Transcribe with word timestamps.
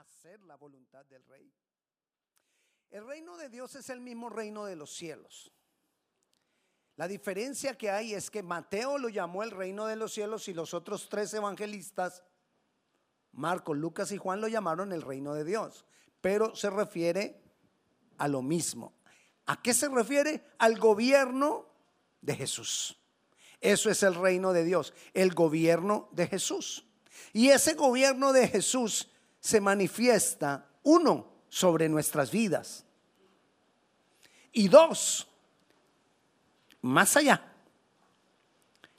hacer 0.00 0.40
la 0.42 0.56
voluntad 0.56 1.04
del 1.06 1.24
rey. 1.24 1.52
El 2.90 3.06
reino 3.06 3.36
de 3.36 3.48
Dios 3.48 3.74
es 3.76 3.88
el 3.90 4.00
mismo 4.00 4.28
reino 4.28 4.64
de 4.64 4.76
los 4.76 4.90
cielos. 4.94 5.52
La 6.96 7.08
diferencia 7.08 7.78
que 7.78 7.90
hay 7.90 8.14
es 8.14 8.30
que 8.30 8.42
Mateo 8.42 8.98
lo 8.98 9.08
llamó 9.08 9.42
el 9.42 9.50
reino 9.50 9.86
de 9.86 9.96
los 9.96 10.12
cielos 10.12 10.48
y 10.48 10.54
los 10.54 10.74
otros 10.74 11.08
tres 11.08 11.32
evangelistas, 11.32 12.22
Marcos, 13.32 13.76
Lucas 13.76 14.12
y 14.12 14.18
Juan, 14.18 14.40
lo 14.40 14.48
llamaron 14.48 14.92
el 14.92 15.02
reino 15.02 15.34
de 15.34 15.44
Dios. 15.44 15.86
Pero 16.20 16.54
se 16.54 16.68
refiere 16.68 17.40
a 18.18 18.28
lo 18.28 18.42
mismo. 18.42 18.92
¿A 19.46 19.62
qué 19.62 19.72
se 19.72 19.88
refiere? 19.88 20.44
Al 20.58 20.78
gobierno 20.78 21.66
de 22.20 22.36
Jesús. 22.36 22.98
Eso 23.60 23.90
es 23.90 24.02
el 24.02 24.14
reino 24.14 24.52
de 24.52 24.64
Dios, 24.64 24.92
el 25.14 25.34
gobierno 25.34 26.08
de 26.12 26.26
Jesús. 26.26 26.86
Y 27.32 27.50
ese 27.50 27.74
gobierno 27.74 28.32
de 28.32 28.48
Jesús 28.48 29.09
se 29.40 29.60
manifiesta, 29.60 30.66
uno, 30.82 31.26
sobre 31.48 31.88
nuestras 31.88 32.30
vidas. 32.30 32.84
Y 34.52 34.68
dos, 34.68 35.28
más 36.82 37.16
allá. 37.16 37.46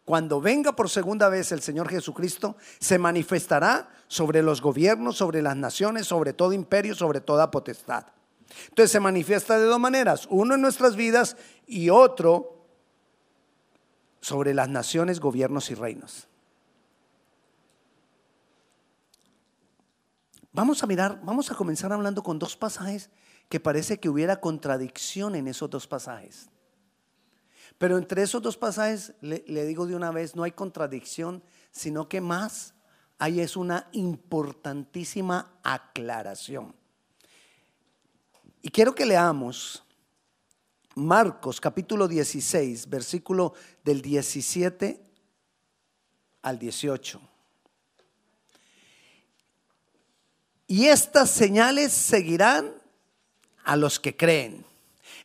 Cuando 0.03 0.41
venga 0.41 0.75
por 0.75 0.89
segunda 0.89 1.29
vez 1.29 1.51
el 1.51 1.61
Señor 1.61 1.87
Jesucristo, 1.87 2.57
se 2.79 2.97
manifestará 2.97 3.89
sobre 4.07 4.41
los 4.41 4.61
gobiernos, 4.61 5.17
sobre 5.17 5.41
las 5.41 5.55
naciones, 5.55 6.07
sobre 6.07 6.33
todo 6.33 6.53
imperio, 6.53 6.95
sobre 6.95 7.21
toda 7.21 7.51
potestad. 7.51 8.07
Entonces 8.69 8.91
se 8.91 8.99
manifiesta 8.99 9.57
de 9.57 9.65
dos 9.65 9.79
maneras, 9.79 10.27
uno 10.29 10.55
en 10.55 10.61
nuestras 10.61 10.95
vidas 10.95 11.37
y 11.65 11.89
otro 11.89 12.65
sobre 14.19 14.53
las 14.53 14.67
naciones, 14.67 15.19
gobiernos 15.19 15.71
y 15.71 15.75
reinos. 15.75 16.27
Vamos 20.53 20.83
a 20.83 20.87
mirar, 20.87 21.21
vamos 21.23 21.49
a 21.49 21.55
comenzar 21.55 21.93
hablando 21.93 22.23
con 22.23 22.37
dos 22.37 22.57
pasajes 22.57 23.09
que 23.47 23.59
parece 23.59 23.99
que 23.99 24.09
hubiera 24.09 24.41
contradicción 24.41 25.35
en 25.35 25.47
esos 25.47 25.69
dos 25.69 25.87
pasajes. 25.87 26.49
Pero 27.77 27.97
entre 27.97 28.21
esos 28.21 28.41
dos 28.41 28.57
pasajes, 28.57 29.13
le, 29.21 29.65
digo 29.65 29.85
de 29.87 29.95
una 29.95 30.11
vez, 30.11 30.35
no 30.35 30.43
hay 30.43 30.51
contradicción, 30.51 31.41
sino 31.71 32.07
que 32.07 32.21
más 32.21 32.73
hay 33.17 33.39
es 33.39 33.55
una 33.55 33.87
importantísima 33.93 35.53
aclaración. 35.63 36.75
Y 38.61 38.69
quiero 38.69 38.93
que 38.93 39.05
leamos 39.05 39.83
Marcos 40.95 41.61
capítulo 41.61 42.07
16, 42.07 42.89
versículo 42.89 43.53
del 43.83 44.01
17 44.01 45.01
al 46.41 46.59
18. 46.59 47.30
Y 50.71 50.87
estas 50.87 51.29
señales 51.29 51.91
seguirán 51.91 52.71
a 53.65 53.75
los 53.75 53.99
que 53.99 54.15
creen. 54.15 54.65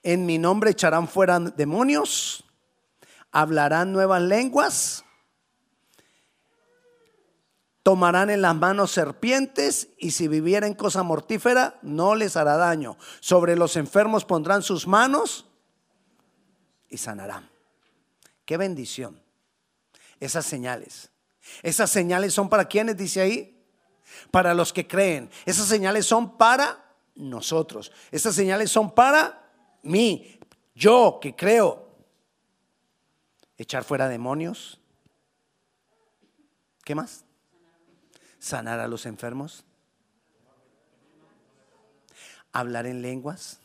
En 0.03 0.27
mi 0.27 0.39
nombre 0.39 0.73
echarán 0.73 1.07
fuera 1.07 1.39
demonios, 1.39 2.43
hablarán 3.31 3.93
nuevas 3.93 4.23
lenguas, 4.23 5.05
tomarán 7.85 8.29
en 8.31 8.43
las 8.43 8.57
manos 8.57 8.91
serpientes 8.91 9.91
y 9.99 10.11
si 10.11 10.27
vivieren 10.27 10.75
cosa 10.75 11.05
mortífera 11.05 11.79
no 11.81 12.17
les 12.17 12.37
hará 12.37 12.57
daño. 12.57 12.99
Sobre 13.21 13.55
los 13.55 13.77
enfermos 13.77 14.25
pondrán 14.25 14.65
sus 14.65 14.89
manos 14.89 15.47
y 16.89 16.99
sanarán. 16.99 17.49
Qué 18.45 18.57
bendición. 18.57 19.23
Esas 20.19 20.45
señales. 20.45 21.11
Esas 21.63 21.89
señales 21.89 22.35
son 22.35 22.49
para 22.49 22.65
quienes, 22.65 22.97
dice 22.97 23.21
ahí, 23.21 23.56
para 24.31 24.55
los 24.55 24.73
que 24.73 24.87
creen. 24.87 25.31
Esas 25.45 25.67
señales 25.67 26.07
son 26.07 26.37
para 26.37 26.85
nosotros. 27.15 27.93
Esas 28.11 28.35
señales 28.35 28.71
son 28.71 28.95
para 28.95 29.51
mí, 29.83 30.39
yo 30.75 31.19
que 31.21 31.35
creo. 31.35 31.87
Echar 33.59 33.85
fuera 33.85 34.09
demonios. 34.09 34.81
¿Qué 36.85 36.95
más? 36.95 37.25
Sanar 38.39 38.81
a 38.81 38.89
los 38.89 39.07
enfermos. 39.07 39.65
Hablar 42.53 42.87
en 42.87 43.03
lenguas. 43.03 43.61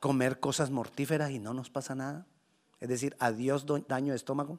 Comer 0.00 0.40
cosas 0.40 0.70
mortíferas 0.70 1.30
y 1.30 1.38
no 1.38 1.54
nos 1.54 1.70
pasa 1.70 1.94
nada. 1.94 2.26
Es 2.80 2.88
decir, 2.88 3.16
adiós 3.20 3.64
daño 3.86 4.12
de 4.12 4.16
estómago. 4.16 4.58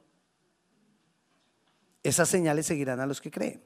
Esas 2.04 2.28
señales 2.28 2.66
seguirán 2.66 3.00
a 3.00 3.06
los 3.06 3.20
que 3.20 3.30
creen. 3.30 3.64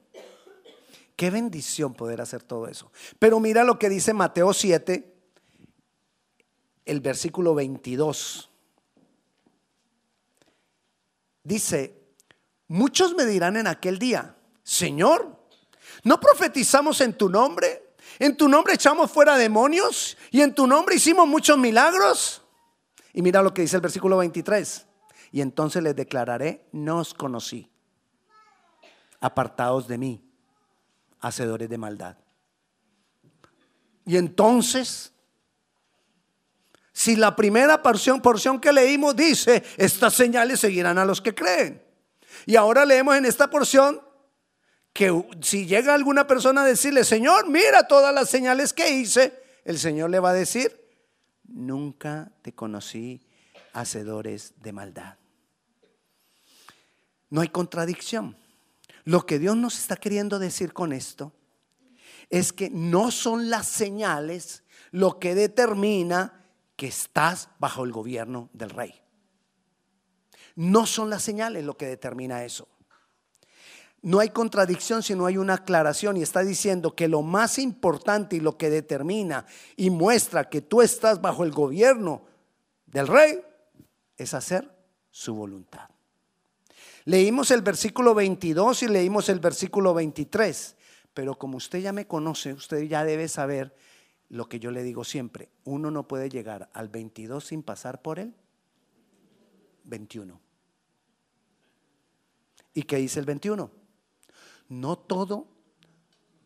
Qué 1.17 1.29
bendición 1.29 1.93
poder 1.93 2.21
hacer 2.21 2.41
todo 2.41 2.69
eso. 2.69 2.89
Pero 3.19 3.41
mira 3.41 3.65
lo 3.65 3.77
que 3.77 3.89
dice 3.89 4.13
Mateo 4.13 4.53
7, 4.53 5.13
el 6.85 7.01
versículo 7.01 7.53
22. 7.53 8.49
Dice, 11.43 12.01
muchos 12.69 13.13
me 13.13 13.25
dirán 13.25 13.57
en 13.57 13.67
aquel 13.67 13.99
día, 13.99 14.37
Señor, 14.63 15.37
¿no 16.05 16.21
profetizamos 16.21 17.01
en 17.01 17.17
tu 17.17 17.27
nombre? 17.27 17.95
¿En 18.19 18.37
tu 18.37 18.47
nombre 18.47 18.75
echamos 18.75 19.11
fuera 19.11 19.35
demonios? 19.35 20.17
¿Y 20.31 20.39
en 20.39 20.55
tu 20.55 20.65
nombre 20.65 20.95
hicimos 20.95 21.27
muchos 21.27 21.57
milagros? 21.57 22.41
Y 23.11 23.21
mira 23.21 23.43
lo 23.43 23.53
que 23.53 23.63
dice 23.63 23.75
el 23.75 23.81
versículo 23.81 24.15
23. 24.15 24.87
Y 25.33 25.41
entonces 25.41 25.83
les 25.83 25.97
declararé, 25.97 26.69
no 26.71 26.99
os 26.99 27.13
conocí 27.13 27.69
apartados 29.19 29.87
de 29.87 29.97
mí, 29.97 30.31
hacedores 31.19 31.69
de 31.69 31.77
maldad. 31.77 32.17
Y 34.05 34.17
entonces, 34.17 35.13
si 36.91 37.15
la 37.15 37.35
primera 37.35 37.81
porción, 37.81 38.21
porción 38.21 38.59
que 38.59 38.73
leímos 38.73 39.15
dice, 39.15 39.63
estas 39.77 40.13
señales 40.13 40.59
seguirán 40.59 40.97
a 40.97 41.05
los 41.05 41.21
que 41.21 41.35
creen. 41.35 41.83
Y 42.45 42.55
ahora 42.55 42.85
leemos 42.85 43.15
en 43.15 43.25
esta 43.25 43.49
porción 43.49 44.01
que 44.93 45.23
si 45.41 45.65
llega 45.65 45.93
alguna 45.93 46.27
persona 46.27 46.63
a 46.63 46.65
decirle, 46.65 47.03
Señor, 47.03 47.47
mira 47.49 47.87
todas 47.87 48.13
las 48.13 48.29
señales 48.29 48.73
que 48.73 48.89
hice, 48.89 49.41
el 49.63 49.77
Señor 49.77 50.09
le 50.09 50.19
va 50.19 50.31
a 50.31 50.33
decir, 50.33 50.89
nunca 51.43 52.31
te 52.41 52.53
conocí, 52.53 53.21
hacedores 53.73 54.53
de 54.57 54.73
maldad. 54.73 55.17
No 57.29 57.41
hay 57.41 57.49
contradicción. 57.49 58.35
Lo 59.09 59.25
que 59.25 59.39
Dios 59.39 59.57
nos 59.57 59.79
está 59.79 59.95
queriendo 59.95 60.37
decir 60.37 60.71
con 60.71 60.93
esto 60.93 61.33
es 62.29 62.53
que 62.53 62.69
no 62.69 63.09
son 63.09 63.49
las 63.49 63.65
señales 63.65 64.61
lo 64.91 65.17
que 65.17 65.33
determina 65.33 66.45
que 66.75 66.85
estás 66.85 67.49
bajo 67.57 67.83
el 67.83 67.91
gobierno 67.91 68.51
del 68.53 68.69
rey. 68.69 68.93
No 70.55 70.85
son 70.85 71.09
las 71.09 71.23
señales 71.23 71.65
lo 71.65 71.75
que 71.75 71.87
determina 71.87 72.45
eso. 72.45 72.67
No 74.03 74.19
hay 74.19 74.29
contradicción 74.29 75.01
si 75.01 75.15
no 75.15 75.25
hay 75.25 75.37
una 75.37 75.55
aclaración 75.55 76.15
y 76.15 76.21
está 76.21 76.41
diciendo 76.41 76.95
que 76.95 77.07
lo 77.07 77.23
más 77.23 77.57
importante 77.57 78.35
y 78.35 78.41
lo 78.41 78.59
que 78.59 78.69
determina 78.69 79.47
y 79.75 79.89
muestra 79.89 80.51
que 80.51 80.61
tú 80.61 80.83
estás 80.83 81.19
bajo 81.19 81.43
el 81.43 81.51
gobierno 81.51 82.27
del 82.85 83.07
rey 83.07 83.41
es 84.17 84.35
hacer 84.35 84.71
su 85.09 85.33
voluntad. 85.33 85.89
Leímos 87.09 87.49
el 87.49 87.63
versículo 87.63 88.13
22 88.13 88.83
y 88.83 88.87
leímos 88.87 89.29
el 89.29 89.39
versículo 89.39 89.95
23, 89.95 90.75
pero 91.11 91.39
como 91.39 91.57
usted 91.57 91.79
ya 91.79 91.91
me 91.91 92.05
conoce, 92.05 92.53
usted 92.53 92.83
ya 92.83 93.03
debe 93.03 93.27
saber 93.27 93.75
lo 94.27 94.47
que 94.47 94.59
yo 94.59 94.69
le 94.69 94.83
digo 94.83 95.03
siempre, 95.03 95.49
uno 95.63 95.89
no 95.89 96.07
puede 96.07 96.29
llegar 96.29 96.69
al 96.71 96.87
22 96.89 97.43
sin 97.43 97.63
pasar 97.63 98.03
por 98.03 98.19
el 98.19 98.35
21. 99.85 100.39
¿Y 102.75 102.83
qué 102.83 102.97
dice 102.97 103.19
el 103.19 103.25
21? 103.25 103.71
No 104.67 104.95
todo 104.99 105.47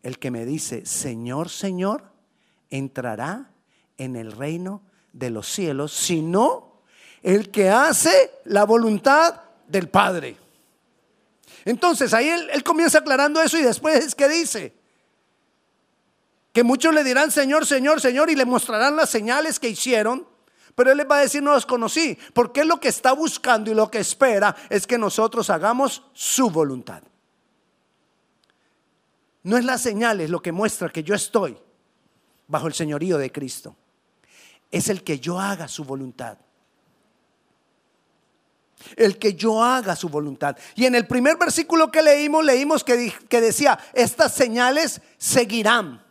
el 0.02 0.18
que 0.18 0.30
me 0.30 0.46
dice, 0.46 0.86
Señor, 0.86 1.50
Señor, 1.50 2.10
entrará 2.70 3.52
en 3.98 4.16
el 4.16 4.32
reino 4.32 4.80
de 5.12 5.28
los 5.28 5.46
cielos, 5.46 5.92
sino 5.92 6.80
el 7.22 7.50
que 7.50 7.68
hace 7.68 8.30
la 8.44 8.64
voluntad 8.64 9.42
del 9.68 9.90
Padre. 9.90 10.38
Entonces 11.64 12.12
ahí 12.12 12.28
él, 12.28 12.62
comienza 12.62 12.98
aclarando 12.98 13.40
eso 13.40 13.58
y 13.58 13.62
después 13.62 14.04
es 14.04 14.14
que 14.14 14.28
dice 14.28 14.74
que 16.52 16.62
muchos 16.62 16.94
le 16.94 17.02
dirán 17.02 17.30
Señor, 17.30 17.66
Señor, 17.66 18.00
Señor 18.00 18.30
y 18.30 18.36
le 18.36 18.44
mostrarán 18.44 18.96
las 18.96 19.10
señales 19.10 19.58
que 19.58 19.68
hicieron. 19.68 20.26
Pero 20.74 20.90
él 20.90 20.98
les 20.98 21.08
va 21.08 21.18
a 21.18 21.20
decir, 21.20 21.40
no 21.40 21.52
los 21.52 21.66
conocí, 21.66 22.18
porque 22.32 22.64
lo 22.64 22.80
que 22.80 22.88
está 22.88 23.12
buscando 23.12 23.70
y 23.70 23.74
lo 23.74 23.88
que 23.90 24.00
espera 24.00 24.56
es 24.68 24.88
que 24.88 24.98
nosotros 24.98 25.48
hagamos 25.48 26.02
su 26.12 26.50
voluntad. 26.50 27.02
No 29.44 29.56
es 29.56 29.64
las 29.64 29.82
señales 29.82 30.30
lo 30.30 30.42
que 30.42 30.50
muestra 30.50 30.88
que 30.88 31.04
yo 31.04 31.14
estoy 31.14 31.56
bajo 32.48 32.66
el 32.66 32.74
señorío 32.74 33.18
de 33.18 33.30
Cristo. 33.30 33.76
Es 34.70 34.88
el 34.88 35.04
que 35.04 35.20
yo 35.20 35.38
haga 35.38 35.68
su 35.68 35.84
voluntad. 35.84 36.38
El 38.96 39.18
que 39.18 39.34
yo 39.34 39.62
haga 39.62 39.96
su 39.96 40.08
voluntad. 40.08 40.56
Y 40.74 40.86
en 40.86 40.94
el 40.94 41.06
primer 41.06 41.36
versículo 41.36 41.90
que 41.90 42.02
leímos, 42.02 42.44
leímos 42.44 42.84
que, 42.84 43.12
que 43.28 43.40
decía, 43.40 43.78
estas 43.92 44.34
señales 44.34 45.00
seguirán. 45.18 46.04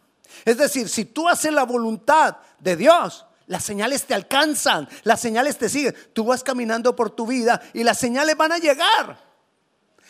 Es 0.45 0.57
decir, 0.57 0.89
si 0.89 1.05
tú 1.05 1.29
haces 1.29 1.53
la 1.53 1.63
voluntad 1.63 2.37
de 2.59 2.75
Dios, 2.75 3.25
las 3.47 3.63
señales 3.63 4.05
te 4.05 4.13
alcanzan, 4.13 4.87
las 5.03 5.19
señales 5.19 5.57
te 5.57 5.69
siguen. 5.69 5.95
Tú 6.13 6.25
vas 6.25 6.43
caminando 6.43 6.95
por 6.95 7.09
tu 7.09 7.27
vida 7.27 7.61
y 7.73 7.83
las 7.83 7.97
señales 7.97 8.37
van 8.37 8.51
a 8.51 8.57
llegar. 8.57 9.19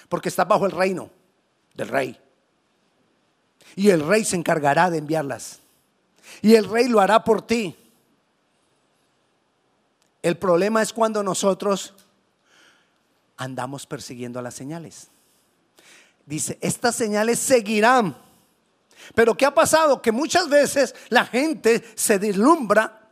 Porque 0.10 0.30
estás 0.30 0.48
bajo 0.48 0.66
el 0.66 0.72
reino 0.72 1.10
del 1.74 1.88
rey. 1.88 2.20
Y 3.76 3.90
el 3.90 4.06
rey 4.06 4.24
se 4.24 4.36
encargará 4.36 4.90
de 4.90 5.00
enviarlas. 5.00 5.60
Y 6.42 6.56
el 6.56 6.70
rey 6.70 6.88
lo 6.88 7.00
hará 7.00 7.24
por 7.24 7.46
ti. 7.46 7.76
El 10.22 10.38
problema 10.38 10.82
es 10.82 10.94
cuando 10.94 11.22
nosotros 11.22 11.94
andamos 13.44 13.86
persiguiendo 13.86 14.42
las 14.42 14.54
señales. 14.54 15.10
Dice, 16.26 16.58
estas 16.62 16.96
señales 16.96 17.40
seguirán. 17.40 18.18
Pero 19.14 19.36
¿qué 19.36 19.46
ha 19.46 19.54
pasado? 19.54 20.02
Que 20.02 20.12
muchas 20.12 20.48
veces 20.48 20.96
la 21.10 21.26
gente 21.26 21.84
se 21.96 22.18
deslumbra 22.20 23.12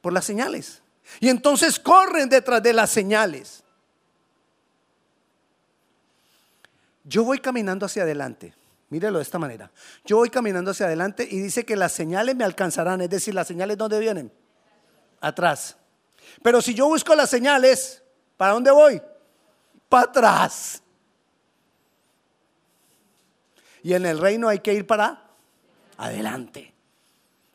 por 0.00 0.12
las 0.12 0.24
señales. 0.24 0.82
Y 1.20 1.28
entonces 1.28 1.78
corren 1.80 2.28
detrás 2.28 2.62
de 2.62 2.72
las 2.72 2.90
señales. 2.90 3.64
Yo 7.04 7.24
voy 7.24 7.38
caminando 7.38 7.86
hacia 7.86 8.02
adelante. 8.02 8.54
Mírelo 8.88 9.18
de 9.18 9.22
esta 9.22 9.38
manera. 9.38 9.70
Yo 10.04 10.18
voy 10.18 10.30
caminando 10.30 10.70
hacia 10.70 10.86
adelante 10.86 11.26
y 11.28 11.40
dice 11.40 11.64
que 11.64 11.74
las 11.74 11.90
señales 11.90 12.36
me 12.36 12.44
alcanzarán. 12.44 13.00
Es 13.00 13.10
decir, 13.10 13.34
las 13.34 13.48
señales 13.48 13.76
¿dónde 13.76 13.98
vienen? 13.98 14.32
Atrás. 15.20 15.76
Pero 16.42 16.62
si 16.62 16.72
yo 16.74 16.86
busco 16.86 17.14
las 17.16 17.30
señales, 17.30 18.02
¿para 18.36 18.52
dónde 18.52 18.70
voy? 18.70 19.02
Para 19.88 20.04
atrás. 20.04 20.82
Y 23.82 23.94
en 23.94 24.04
el 24.04 24.18
reino 24.18 24.48
hay 24.48 24.58
que 24.58 24.74
ir 24.74 24.86
para 24.86 25.30
adelante, 25.96 26.74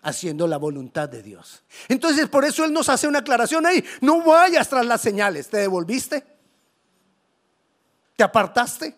haciendo 0.01 0.47
la 0.47 0.57
voluntad 0.57 1.09
de 1.09 1.21
Dios. 1.21 1.63
Entonces, 1.89 2.29
por 2.29 2.45
eso 2.45 2.63
Él 2.63 2.71
nos 2.71 2.87
hace 2.87 3.07
una 3.07 3.19
aclaración 3.19 3.65
ahí. 3.65 3.83
No 3.99 4.23
vayas 4.23 4.69
tras 4.69 4.85
las 4.85 5.01
señales. 5.01 5.49
¿Te 5.49 5.57
devolviste? 5.57 6.25
¿Te 8.15 8.23
apartaste? 8.23 8.95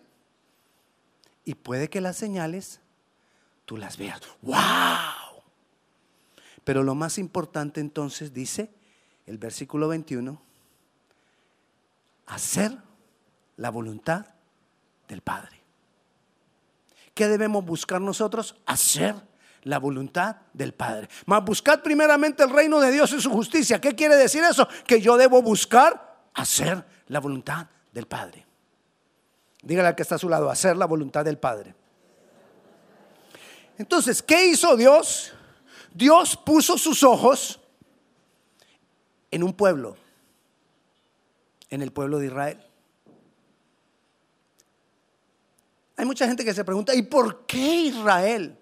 Y 1.44 1.54
puede 1.54 1.90
que 1.90 2.00
las 2.00 2.16
señales 2.16 2.80
tú 3.64 3.76
las 3.76 3.96
veas. 3.96 4.20
¡Wow! 4.42 5.42
Pero 6.62 6.82
lo 6.82 6.94
más 6.94 7.18
importante 7.18 7.80
entonces 7.80 8.32
dice 8.32 8.70
el 9.26 9.38
versículo 9.38 9.88
21, 9.88 10.40
hacer 12.26 12.78
la 13.56 13.70
voluntad 13.70 14.26
del 15.08 15.20
Padre. 15.20 15.60
¿Qué 17.14 17.28
debemos 17.28 17.64
buscar 17.64 18.00
nosotros? 18.00 18.56
Hacer 18.66 19.14
la 19.62 19.78
voluntad 19.78 20.36
del 20.52 20.74
Padre. 20.74 21.08
Mas 21.26 21.44
buscad 21.44 21.80
primeramente 21.80 22.42
el 22.42 22.50
reino 22.50 22.80
de 22.80 22.90
Dios 22.90 23.12
y 23.12 23.20
su 23.20 23.30
justicia. 23.30 23.80
¿Qué 23.80 23.94
quiere 23.94 24.16
decir 24.16 24.42
eso? 24.44 24.68
Que 24.86 25.00
yo 25.00 25.16
debo 25.16 25.42
buscar 25.42 26.18
hacer 26.34 26.84
la 27.08 27.20
voluntad 27.20 27.66
del 27.92 28.06
Padre. 28.06 28.44
Dígale 29.62 29.88
al 29.88 29.94
que 29.94 30.02
está 30.02 30.16
a 30.16 30.18
su 30.18 30.28
lado, 30.28 30.50
hacer 30.50 30.76
la 30.76 30.86
voluntad 30.86 31.24
del 31.24 31.38
Padre. 31.38 31.74
Entonces, 33.78 34.22
¿qué 34.22 34.46
hizo 34.46 34.76
Dios? 34.76 35.32
Dios 35.92 36.36
puso 36.36 36.76
sus 36.76 37.02
ojos 37.02 37.60
en 39.30 39.42
un 39.42 39.54
pueblo, 39.54 39.96
en 41.70 41.82
el 41.82 41.92
pueblo 41.92 42.18
de 42.18 42.26
Israel. 42.26 42.60
Hay 45.96 46.04
mucha 46.04 46.26
gente 46.26 46.44
que 46.44 46.54
se 46.54 46.64
pregunta, 46.64 46.94
¿y 46.94 47.02
por 47.02 47.46
qué 47.46 47.82
Israel? 47.86 48.58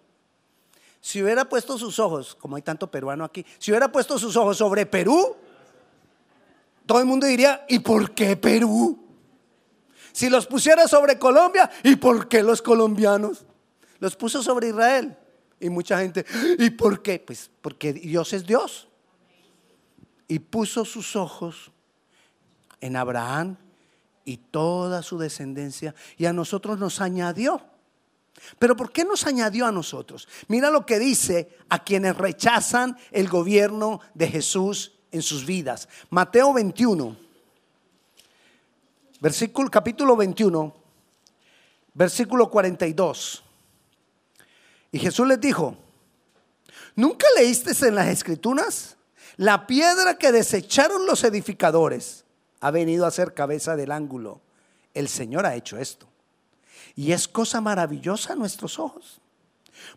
Si 1.01 1.23
hubiera 1.23 1.49
puesto 1.49 1.79
sus 1.79 1.99
ojos, 1.99 2.35
como 2.35 2.57
hay 2.57 2.63
tanto 2.63 2.91
peruano 2.91 3.25
aquí, 3.25 3.45
si 3.59 3.71
hubiera 3.71 3.91
puesto 3.91 4.19
sus 4.19 4.37
ojos 4.37 4.59
sobre 4.59 4.87
Perú, 4.87 5.37
todo 6.87 7.01
el 7.01 7.07
mundo 7.07 7.27
diría, 7.27 7.65
¿y 7.69 7.79
por 7.79 8.13
qué 8.13 8.37
Perú? 8.37 8.99
Si 10.13 10.29
los 10.29 10.47
pusiera 10.47 10.87
sobre 10.87 11.19
Colombia, 11.19 11.71
¿y 11.83 11.97
por 11.97 12.29
qué 12.29 12.43
los 12.43 12.61
colombianos? 12.61 13.47
Los 13.99 14.15
puso 14.15 14.43
sobre 14.43 14.69
Israel. 14.69 15.17
Y 15.59 15.71
mucha 15.71 15.99
gente, 15.99 16.27
¿y 16.59 16.71
por 16.71 17.03
qué? 17.03 17.19
Pues 17.19 17.51
porque 17.61 17.93
Dios 17.93 18.33
es 18.33 18.47
Dios. 18.47 18.89
Y 20.29 20.39
puso 20.39 20.85
sus 20.85 21.17
ojos 21.17 21.73
en 22.81 22.97
Abraham 22.97 23.57
y 24.25 24.37
toda 24.37 25.03
su 25.03 25.19
descendencia. 25.19 25.95
Y 26.17 26.27
a 26.27 26.33
nosotros 26.33 26.79
nos 26.79 27.01
añadió. 27.01 27.61
Pero 28.59 28.77
¿por 28.77 28.93
qué 28.93 29.05
nos 29.05 29.27
añadió 29.27 29.67
a 29.67 29.73
nosotros? 29.73 30.29
Mira 30.49 30.71
lo 30.71 30.87
que 30.87 30.99
dice 30.99 31.57
a 31.69 31.83
quienes 31.85 32.17
rechazan 32.17 32.97
el 33.11 33.29
gobierno 33.29 34.01
de 34.15 34.29
Jesús 34.29 34.93
en 35.11 35.23
sus 35.23 35.47
vidas. 35.47 35.89
Mateo 36.11 36.53
21 36.53 37.33
versículo 39.23 39.71
capítulo 39.71 40.17
21, 40.17 40.75
versículo 41.95 42.51
42. 42.51 43.45
Y 44.91 44.99
Jesús 44.99 45.29
les 45.29 45.41
dijo, 45.41 45.77
¿nunca 46.97 47.25
leíste 47.37 47.71
en 47.87 47.95
las 47.95 48.09
escrituras? 48.09 48.97
La 49.37 49.69
piedra 49.69 50.19
que 50.19 50.33
desecharon 50.33 51.07
los 51.07 51.23
edificadores 51.23 52.25
ha 52.63 52.71
venido 52.71 53.07
a 53.07 53.11
ser 53.11 53.35
cabeza 53.35 53.75
del 53.75 53.91
ángulo. 53.91 54.41
El 54.95 55.09
Señor 55.09 55.47
ha 55.47 55.57
hecho 55.57 55.79
esto. 55.79 56.07
Y 56.95 57.11
es 57.11 57.27
cosa 57.27 57.61
maravillosa 57.61 58.35
a 58.35 58.37
nuestros 58.37 58.79
ojos. 58.79 59.21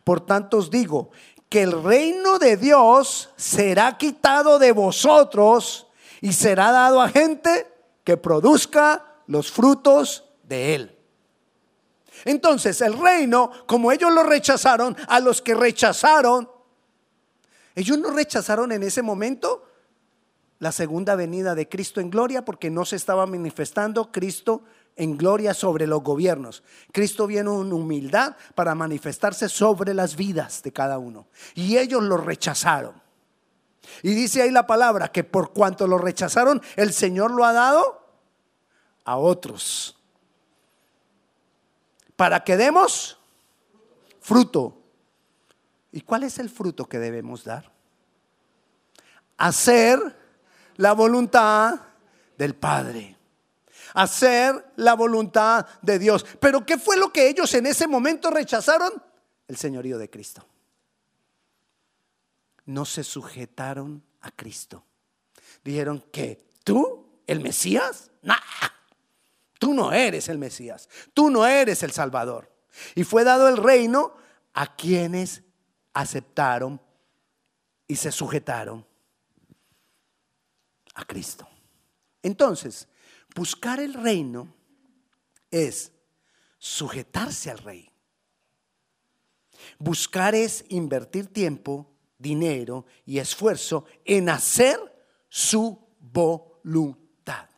Por 0.03 0.25
tanto 0.25 0.57
os 0.57 0.71
digo 0.71 1.11
que 1.47 1.61
el 1.61 1.83
reino 1.83 2.39
de 2.39 2.57
Dios 2.57 3.29
será 3.35 3.95
quitado 3.99 4.57
de 4.57 4.71
vosotros 4.71 5.85
y 6.21 6.33
será 6.33 6.71
dado 6.71 7.01
a 7.01 7.09
gente 7.09 7.71
que 8.03 8.17
produzca 8.17 9.21
los 9.27 9.51
frutos 9.51 10.25
de 10.41 10.73
él. 10.73 10.97
Entonces 12.23 12.81
el 12.81 12.97
reino, 12.97 13.51
como 13.67 13.91
ellos 13.91 14.11
lo 14.11 14.23
rechazaron, 14.23 14.97
a 15.07 15.19
los 15.19 15.39
que 15.43 15.53
rechazaron, 15.53 16.49
ellos 17.75 17.99
no 17.99 18.09
rechazaron 18.09 18.71
en 18.71 18.81
ese 18.81 19.03
momento 19.03 19.67
la 20.65 20.71
segunda 20.71 21.15
venida 21.15 21.53
de 21.53 21.69
Cristo 21.69 22.01
en 22.01 22.09
gloria 22.09 22.43
porque 22.43 22.71
no 22.71 22.85
se 22.85 22.95
estaba 22.95 23.27
manifestando 23.27 24.11
Cristo 24.11 24.63
en 24.95 25.15
gloria 25.15 25.53
sobre 25.53 25.85
los 25.85 26.01
gobiernos. 26.01 26.63
Cristo 26.91 27.27
vino 27.27 27.61
en 27.61 27.71
humildad 27.71 28.35
para 28.55 28.73
manifestarse 28.73 29.47
sobre 29.47 29.93
las 29.93 30.15
vidas 30.15 30.63
de 30.63 30.73
cada 30.73 30.97
uno. 30.97 31.27
Y 31.53 31.77
ellos 31.77 32.01
lo 32.01 32.17
rechazaron. 32.17 32.99
Y 34.01 34.15
dice 34.15 34.41
ahí 34.41 34.49
la 34.49 34.65
palabra 34.65 35.09
que 35.09 35.23
por 35.23 35.53
cuanto 35.53 35.85
lo 35.85 35.99
rechazaron, 35.99 36.59
el 36.77 36.93
Señor 36.93 37.29
lo 37.29 37.45
ha 37.45 37.53
dado 37.53 38.03
a 39.03 39.17
otros. 39.17 39.99
Para 42.15 42.43
que 42.43 42.57
demos 42.57 43.19
fruto. 44.19 44.81
¿Y 45.91 46.01
cuál 46.01 46.23
es 46.23 46.39
el 46.39 46.49
fruto 46.49 46.85
que 46.85 46.97
debemos 46.97 47.43
dar? 47.43 47.71
Hacer 49.37 50.24
la 50.77 50.93
voluntad 50.93 51.79
del 52.37 52.55
Padre. 52.55 53.17
Hacer 53.93 54.73
la 54.75 54.93
voluntad 54.93 55.65
de 55.81 55.99
Dios. 55.99 56.25
Pero 56.39 56.65
¿qué 56.65 56.77
fue 56.77 56.97
lo 56.97 57.13
que 57.13 57.29
ellos 57.29 57.53
en 57.53 57.65
ese 57.65 57.87
momento 57.87 58.29
rechazaron? 58.29 58.91
El 59.47 59.57
señorío 59.57 59.97
de 59.97 60.09
Cristo. 60.09 60.45
No 62.65 62.83
se 62.83 63.03
sujetaron 63.03 64.03
a 64.21 64.31
Cristo. 64.31 64.83
Dijeron 65.63 66.03
que 66.11 66.45
tú, 66.63 67.05
el 67.27 67.39
Mesías, 67.39 68.11
nah, 68.21 68.35
Tú 69.59 69.73
no 69.73 69.91
eres 69.91 70.29
el 70.29 70.37
Mesías, 70.37 70.89
tú 71.13 71.29
no 71.29 71.45
eres 71.47 71.81
el 71.83 71.91
Salvador. 71.91 72.51
Y 72.93 73.03
fue 73.03 73.23
dado 73.23 73.47
el 73.47 73.57
reino 73.57 74.13
a 74.53 74.75
quienes 74.75 75.43
aceptaron 75.93 76.81
y 77.87 77.95
se 77.95 78.11
sujetaron 78.11 78.85
a 80.95 81.05
Cristo. 81.05 81.47
Entonces, 82.23 82.87
buscar 83.35 83.79
el 83.79 83.93
reino 83.93 84.53
es 85.51 85.91
sujetarse 86.57 87.51
al 87.51 87.59
rey. 87.59 87.91
Buscar 89.77 90.35
es 90.35 90.65
invertir 90.69 91.27
tiempo, 91.27 91.91
dinero 92.17 92.85
y 93.05 93.19
esfuerzo 93.19 93.85
en 94.03 94.29
hacer 94.29 94.79
su 95.29 95.79
voluntad. 95.99 97.49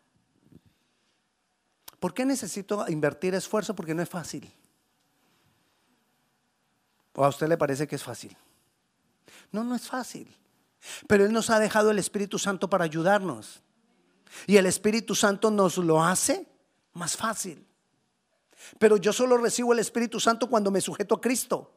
¿Por 2.00 2.14
qué 2.14 2.26
necesito 2.26 2.86
invertir 2.90 3.34
esfuerzo? 3.34 3.76
Porque 3.76 3.94
no 3.94 4.04
es 4.04 4.10
fácil. 4.10 4.52
¿O 7.14 7.26
a 7.26 7.30
usted 7.30 7.48
le 7.48 7.58
parece 7.58 7.88
que 7.88 7.96
es 7.96 8.04
fácil? 8.04 8.36
No, 9.52 9.64
no 9.64 9.76
es 9.76 9.88
fácil. 9.88 10.34
Pero 11.08 11.26
Él 11.26 11.34
nos 11.34 11.50
ha 11.50 11.60
dejado 11.60 11.92
el 11.92 12.00
Espíritu 12.00 12.40
Santo 12.40 12.70
para 12.70 12.86
ayudarnos. 12.86 13.62
Y 14.46 14.58
el 14.58 14.66
Espíritu 14.66 15.16
Santo 15.16 15.52
nos 15.52 15.78
lo 15.78 16.04
hace 16.04 16.48
más 16.94 17.16
fácil. 17.16 17.66
Pero 18.80 18.98
yo 18.98 19.14
solo 19.14 19.38
recibo 19.38 19.74
el 19.74 19.80
Espíritu 19.80 20.20
Santo 20.20 20.50
cuando 20.50 20.72
me 20.72 20.82
sujeto 20.82 21.16
a 21.16 21.22
Cristo. 21.22 21.74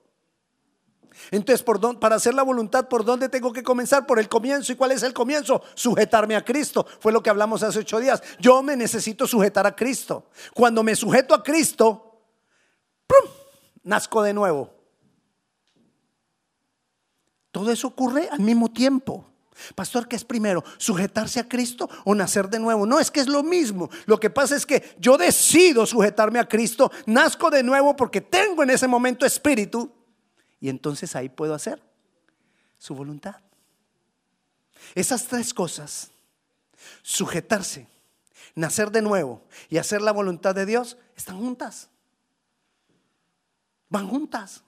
Entonces, 1.31 1.63
¿por 1.63 1.99
para 1.99 2.17
hacer 2.17 2.35
la 2.35 2.43
voluntad, 2.43 2.89
¿por 2.89 3.05
dónde 3.05 3.29
tengo 3.29 3.53
que 3.53 3.63
comenzar? 3.63 4.07
Por 4.07 4.19
el 4.19 4.29
comienzo. 4.29 4.73
¿Y 4.73 4.77
cuál 4.77 4.93
es 4.93 5.03
el 5.03 5.13
comienzo? 5.13 5.63
Sujetarme 5.75 6.37
a 6.37 6.45
Cristo. 6.45 6.87
Fue 6.99 7.13
lo 7.13 7.23
que 7.23 7.31
hablamos 7.31 7.63
hace 7.63 7.81
ocho 7.81 8.01
días. 8.01 8.23
Yo 8.39 8.63
me 8.63 8.77
necesito 8.77 9.27
sujetar 9.27 9.67
a 9.67 9.77
Cristo. 9.77 10.31
Cuando 10.55 10.83
me 10.83 10.97
sujeto 10.97 11.35
a 11.35 11.43
Cristo, 11.43 12.23
¡prum! 13.07 13.31
nazco 13.83 14.23
de 14.23 14.33
nuevo. 14.33 14.80
Todo 17.51 17.73
eso 17.73 17.89
ocurre 17.89 18.29
al 18.31 18.41
mismo 18.41 18.71
tiempo. 18.71 19.27
Pastor, 19.75 20.09
¿qué 20.09 20.17
es 20.17 20.25
primero? 20.25 20.65
¿Sujetarse 20.79 21.41
a 21.41 21.49
Cristo 21.49 21.89
o 22.05 22.15
nacer 22.15 22.49
de 22.49 22.59
nuevo? 22.59 22.87
No, 22.87 22.99
es 22.99 23.11
que 23.11 23.21
es 23.21 23.27
lo 23.27 23.43
mismo. 23.43 23.91
Lo 24.07 24.19
que 24.19 24.31
pasa 24.31 24.57
es 24.57 24.65
que 24.65 24.97
yo 24.99 25.19
decido 25.19 25.85
sujetarme 25.87 26.39
a 26.39 26.49
Cristo, 26.49 26.91
nazco 27.07 27.51
de 27.51 27.63
nuevo 27.63 27.95
porque 27.97 28.21
tengo 28.21 28.63
en 28.63 28.71
ese 28.71 28.89
momento 28.89 29.27
espíritu 29.27 29.93
y 30.61 30.69
entonces 30.69 31.15
ahí 31.17 31.29
puedo 31.29 31.55
hacer 31.55 31.83
su 32.79 32.95
voluntad. 32.95 33.37
Esas 34.95 35.27
tres 35.27 35.53
cosas, 35.53 36.11
sujetarse, 37.03 37.87
nacer 38.55 38.91
de 38.91 39.03
nuevo 39.03 39.43
y 39.69 39.79
hacer 39.79 40.01
la 40.01 40.13
voluntad 40.13 40.55
de 40.55 40.67
Dios, 40.67 40.97
están 41.17 41.39
juntas. 41.39 41.91
Van 43.89 44.09
juntas. 44.09 44.63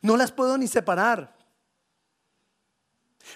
No 0.00 0.16
las 0.16 0.32
puedo 0.32 0.56
ni 0.56 0.66
separar. 0.66 1.35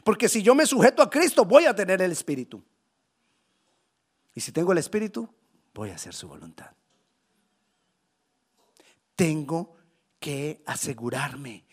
Porque 0.04 0.28
si 0.28 0.42
yo 0.42 0.54
me 0.54 0.66
sujeto 0.66 1.02
a 1.02 1.10
Cristo, 1.10 1.44
voy 1.44 1.66
a 1.66 1.74
tener 1.74 2.00
el 2.02 2.12
Espíritu. 2.12 2.62
Y 4.34 4.40
si 4.40 4.52
tengo 4.52 4.72
el 4.72 4.78
Espíritu, 4.78 5.28
voy 5.74 5.90
a 5.90 5.96
hacer 5.96 6.14
su 6.14 6.28
voluntad. 6.28 6.70
Tengo 9.16 9.76
que 10.18 10.62
asegurarme. 10.66 11.64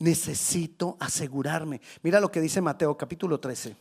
Necesito 0.00 0.96
asegurarme. 1.00 1.80
Mira 2.02 2.20
lo 2.20 2.30
que 2.30 2.40
dice 2.40 2.60
Mateo 2.60 2.96
capítulo 2.96 3.40
13, 3.40 3.76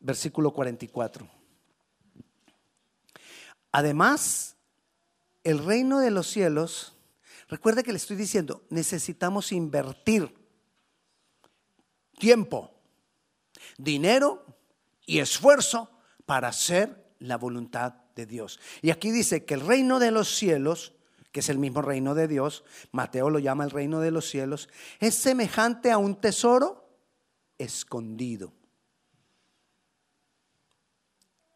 versículo 0.00 0.52
44. 0.52 1.28
Además, 3.72 4.56
el 5.42 5.58
reino 5.64 6.00
de 6.00 6.10
los 6.10 6.28
cielos, 6.28 6.93
recuerde 7.48 7.82
que 7.82 7.92
le 7.92 7.98
estoy 7.98 8.16
diciendo, 8.16 8.64
necesitamos 8.70 9.52
invertir 9.52 10.34
tiempo, 12.18 12.72
dinero 13.78 14.44
y 15.06 15.18
esfuerzo 15.18 15.90
para 16.26 16.48
hacer 16.48 17.14
la 17.18 17.36
voluntad 17.36 17.94
de 18.14 18.26
Dios. 18.26 18.60
Y 18.82 18.90
aquí 18.90 19.10
dice 19.10 19.44
que 19.44 19.54
el 19.54 19.60
reino 19.60 19.98
de 19.98 20.10
los 20.10 20.34
cielos, 20.34 20.94
que 21.32 21.40
es 21.40 21.48
el 21.48 21.58
mismo 21.58 21.82
reino 21.82 22.14
de 22.14 22.28
Dios, 22.28 22.64
Mateo 22.92 23.30
lo 23.30 23.38
llama 23.38 23.64
el 23.64 23.70
reino 23.70 24.00
de 24.00 24.10
los 24.10 24.28
cielos, 24.28 24.68
es 25.00 25.14
semejante 25.14 25.90
a 25.90 25.98
un 25.98 26.20
tesoro 26.20 26.88
escondido 27.58 28.52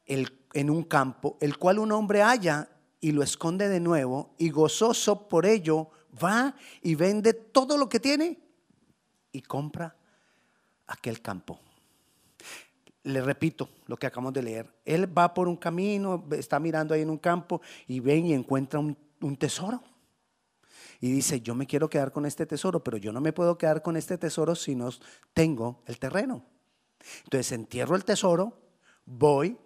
en 0.07 0.71
un 0.71 0.85
campo, 0.85 1.37
el 1.41 1.59
cual 1.59 1.79
un 1.79 1.93
hombre 1.93 2.23
halla 2.23 2.69
y 3.01 3.13
lo 3.13 3.23
esconde 3.23 3.69
de 3.69 3.81
nuevo 3.81 4.35
y 4.39 4.51
gozoso 4.51 5.29
por 5.29 5.47
ello 5.47 5.91
va 6.23 6.55
y 6.83 6.95
vende 6.95 7.33
todo 7.33 7.77
lo 7.77 7.89
que 7.89 8.01
tiene 8.01 8.39
y 9.33 9.43
compra 9.43 9.97
aquel 10.87 11.21
campo 11.21 11.61
le 13.09 13.23
repito 13.23 13.71
lo 13.87 13.97
que 13.97 14.07
acabamos 14.07 14.35
de 14.35 14.43
leer. 14.43 14.71
Él 14.85 15.17
va 15.17 15.33
por 15.33 15.49
un 15.49 15.57
camino, 15.57 16.27
está 16.33 16.61
mirando 16.61 16.95
ahí 16.95 17.03
en 17.03 17.11
un 17.11 17.19
campo 17.19 17.61
y 17.87 18.01
ven 18.01 18.27
y 18.27 18.35
encuentra 18.35 18.79
un, 18.81 18.97
tesoro. 19.37 19.83
Y 21.01 21.11
dice, 21.11 21.41
yo 21.41 21.55
me 21.55 21.67
quiero 21.67 21.89
quedar 21.89 22.13
con 22.13 22.27
este 22.27 22.45
tesoro, 22.45 22.85
pero 22.85 22.99
yo 22.99 23.13
no 23.13 23.21
me 23.21 23.33
puedo 23.33 23.57
quedar 23.57 23.83
con 23.83 23.97
este 23.97 24.19
tesoro 24.19 24.55
si 24.55 24.75
no 24.75 24.91
tengo 25.33 25.83
el 25.87 25.99
terreno. 25.99 26.45
Entonces 27.25 27.53
entierro 27.53 27.97
el 27.97 28.05
tesoro, 28.05 28.59
voy, 29.07 29.57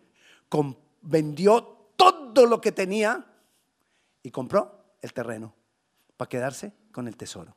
vendió 1.00 1.81
todo 2.04 2.46
lo 2.46 2.60
que 2.60 2.72
tenía 2.72 3.26
y 4.22 4.30
compró 4.30 4.96
el 5.00 5.12
terreno 5.12 5.54
para 6.16 6.28
quedarse 6.28 6.72
con 6.92 7.08
el 7.08 7.16
tesoro. 7.16 7.56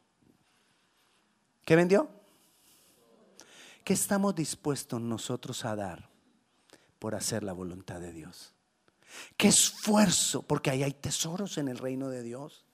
¿Qué 1.63 1.75
vendió? 1.75 2.09
¿Qué 3.83 3.93
estamos 3.93 4.35
dispuestos 4.35 5.01
nosotros 5.01 5.65
a 5.65 5.75
dar 5.75 6.09
por 6.99 7.15
hacer 7.15 7.43
la 7.43 7.53
voluntad 7.53 7.99
de 7.99 8.11
Dios? 8.11 8.53
¿Qué 9.37 9.47
esfuerzo? 9.47 10.41
Porque 10.41 10.69
ahí 10.69 10.83
hay 10.83 10.93
tesoros 10.93 11.57
en 11.57 11.67
el 11.67 11.77
reino 11.77 12.09
de 12.09 12.23
Dios. 12.23 12.65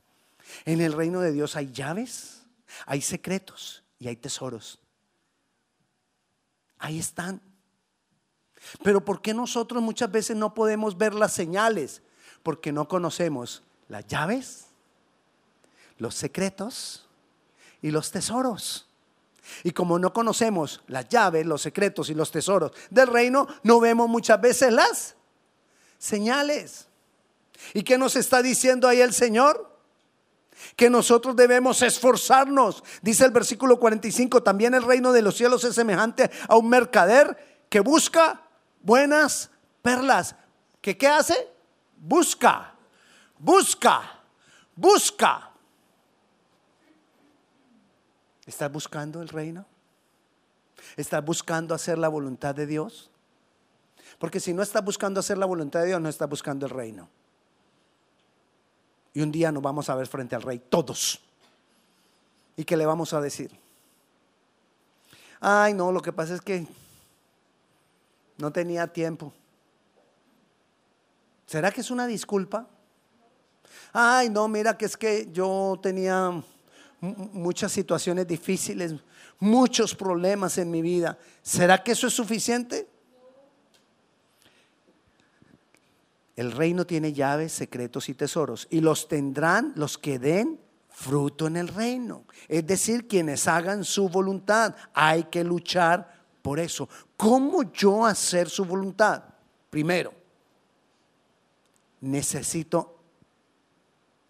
En 0.65 0.81
el 0.81 0.93
reino 0.93 1.21
de 1.21 1.31
Dios 1.31 1.55
hay 1.55 1.71
llaves, 1.71 2.43
hay 2.85 3.01
secretos 3.01 3.83
y 3.99 4.07
hay 4.07 4.15
tesoros. 4.15 4.79
Ahí 6.77 6.99
están. 6.99 7.41
Pero 8.83 9.03
¿por 9.03 9.21
qué 9.21 9.33
nosotros 9.33 9.81
muchas 9.81 10.11
veces 10.11 10.35
no 10.35 10.53
podemos 10.53 10.97
ver 10.97 11.13
las 11.13 11.33
señales? 11.33 12.01
Porque 12.43 12.71
no 12.71 12.87
conocemos 12.87 13.63
las 13.87 14.07
llaves, 14.07 14.67
los 15.97 16.15
secretos 16.15 17.07
y 17.81 17.91
los 17.91 18.11
tesoros. 18.11 18.87
Y 19.63 19.71
como 19.71 19.99
no 19.99 20.13
conocemos 20.13 20.81
las 20.87 21.09
llaves, 21.09 21.45
los 21.45 21.61
secretos 21.61 22.09
y 22.09 22.13
los 22.13 22.31
tesoros 22.31 22.71
del 22.89 23.07
reino, 23.07 23.47
no 23.63 23.79
vemos 23.79 24.07
muchas 24.07 24.39
veces 24.39 24.71
las 24.71 25.15
señales. 25.97 26.87
¿Y 27.73 27.83
qué 27.83 27.97
nos 27.97 28.15
está 28.15 28.41
diciendo 28.41 28.87
ahí 28.87 29.01
el 29.01 29.13
Señor? 29.13 29.69
Que 30.75 30.89
nosotros 30.89 31.35
debemos 31.35 31.81
esforzarnos. 31.81 32.83
Dice 33.01 33.25
el 33.25 33.31
versículo 33.31 33.79
45, 33.79 34.43
también 34.43 34.73
el 34.73 34.83
reino 34.83 35.11
de 35.11 35.21
los 35.21 35.35
cielos 35.35 35.63
es 35.63 35.75
semejante 35.75 36.29
a 36.47 36.55
un 36.55 36.69
mercader 36.69 37.65
que 37.69 37.79
busca 37.79 38.41
buenas 38.83 39.49
perlas. 39.81 40.35
¿Que 40.81 40.97
qué 40.97 41.07
hace? 41.07 41.47
Busca, 41.97 42.73
busca, 43.37 44.19
busca 44.75 45.51
¿Estás 48.51 48.71
buscando 48.71 49.21
el 49.21 49.29
reino? 49.29 49.65
¿Estás 50.97 51.23
buscando 51.23 51.73
hacer 51.73 51.97
la 51.97 52.09
voluntad 52.09 52.53
de 52.55 52.65
Dios? 52.65 53.09
Porque 54.19 54.41
si 54.41 54.53
no 54.53 54.61
estás 54.61 54.83
buscando 54.83 55.19
hacer 55.19 55.37
la 55.37 55.45
voluntad 55.45 55.79
de 55.81 55.87
Dios, 55.87 56.01
no 56.01 56.09
estás 56.09 56.27
buscando 56.29 56.65
el 56.65 56.71
reino. 56.71 57.07
Y 59.13 59.21
un 59.21 59.31
día 59.31 59.53
nos 59.53 59.63
vamos 59.63 59.89
a 59.89 59.95
ver 59.95 60.07
frente 60.07 60.35
al 60.35 60.41
rey, 60.41 60.59
todos. 60.59 61.21
¿Y 62.57 62.65
qué 62.65 62.75
le 62.75 62.85
vamos 62.85 63.13
a 63.13 63.21
decir? 63.21 63.51
Ay, 65.39 65.73
no, 65.73 65.91
lo 65.91 66.01
que 66.01 66.11
pasa 66.11 66.35
es 66.35 66.41
que 66.41 66.67
no 68.41 68.51
tenía 68.51 68.87
tiempo. 68.87 69.31
¿Será 71.45 71.71
que 71.71 71.81
es 71.81 71.91
una 71.91 72.07
disculpa? 72.07 72.67
Ay, 73.93 74.29
no, 74.29 74.47
mira 74.47 74.77
que 74.77 74.85
es 74.85 74.97
que 74.97 75.29
yo 75.31 75.79
tenía 75.81 76.43
muchas 76.99 77.71
situaciones 77.71 78.27
difíciles, 78.27 78.95
muchos 79.39 79.95
problemas 79.95 80.57
en 80.57 80.71
mi 80.71 80.81
vida. 80.81 81.17
¿Será 81.41 81.83
que 81.83 81.91
eso 81.91 82.07
es 82.07 82.13
suficiente? 82.13 82.87
El 86.35 86.51
reino 86.51 86.85
tiene 86.85 87.13
llaves, 87.13 87.51
secretos 87.51 88.09
y 88.09 88.13
tesoros 88.13 88.67
y 88.69 88.79
los 88.79 89.07
tendrán 89.07 89.73
los 89.75 89.97
que 89.97 90.17
den 90.17 90.59
fruto 90.89 91.47
en 91.47 91.57
el 91.57 91.67
reino. 91.67 92.23
Es 92.47 92.65
decir, 92.65 93.07
quienes 93.07 93.47
hagan 93.47 93.83
su 93.83 94.09
voluntad. 94.09 94.75
Hay 94.93 95.25
que 95.25 95.43
luchar 95.43 96.20
por 96.41 96.59
eso. 96.59 96.89
¿Cómo 97.17 97.71
yo 97.71 98.05
hacer 98.05 98.49
su 98.49 98.65
voluntad? 98.65 99.23
Primero, 99.69 100.13
necesito 102.01 102.97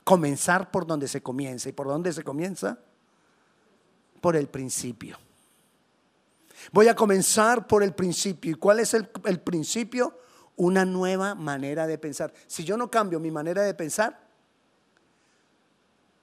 comenzar 0.03 0.71
por 0.71 0.85
donde 0.85 1.07
se 1.07 1.21
comienza. 1.21 1.69
¿Y 1.69 1.71
por 1.71 1.87
dónde 1.87 2.13
se 2.13 2.23
comienza? 2.23 2.77
Por 4.19 4.35
el 4.35 4.47
principio. 4.47 5.17
Voy 6.71 6.87
a 6.87 6.95
comenzar 6.95 7.67
por 7.67 7.81
el 7.81 7.93
principio. 7.93 8.51
¿Y 8.51 8.55
cuál 8.55 8.79
es 8.79 8.93
el, 8.93 9.09
el, 9.25 9.39
principio? 9.39 10.19
Una 10.57 10.85
nueva 10.85 11.33
manera 11.33 11.87
de 11.87 11.97
pensar. 11.97 12.33
Si 12.45 12.63
yo 12.63 12.77
no 12.77 12.91
cambio 12.91 13.19
mi 13.19 13.31
manera 13.31 13.63
de 13.63 13.73
pensar, 13.73 14.20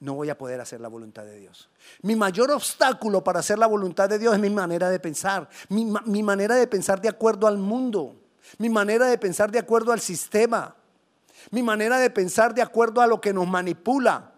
no 0.00 0.14
voy 0.14 0.30
a 0.30 0.38
poder 0.38 0.60
hacer 0.60 0.80
la 0.80 0.88
voluntad 0.88 1.24
de 1.24 1.38
Dios. 1.38 1.68
Mi 2.02 2.14
mayor 2.14 2.50
obstáculo 2.50 3.24
para 3.24 3.40
hacer 3.40 3.58
la 3.58 3.66
voluntad 3.66 4.08
de 4.08 4.18
Dios 4.18 4.34
es 4.34 4.40
mi 4.40 4.50
manera 4.50 4.90
de 4.90 5.00
pensar. 5.00 5.48
Mi, 5.68 6.22
manera 6.22 6.54
de 6.54 6.66
pensar 6.66 7.00
de 7.00 7.08
acuerdo 7.08 7.46
al 7.46 7.58
mundo. 7.58 8.14
Mi 8.58 8.68
manera 8.68 9.06
de 9.06 9.18
pensar 9.18 9.50
de 9.50 9.58
acuerdo 9.58 9.92
al 9.92 10.00
sistema 10.00 10.76
mi 11.50 11.62
manera 11.62 11.98
de 11.98 12.10
pensar 12.10 12.54
de 12.54 12.62
acuerdo 12.62 13.00
a 13.00 13.06
lo 13.06 13.20
que 13.20 13.32
nos 13.32 13.46
manipula. 13.46 14.32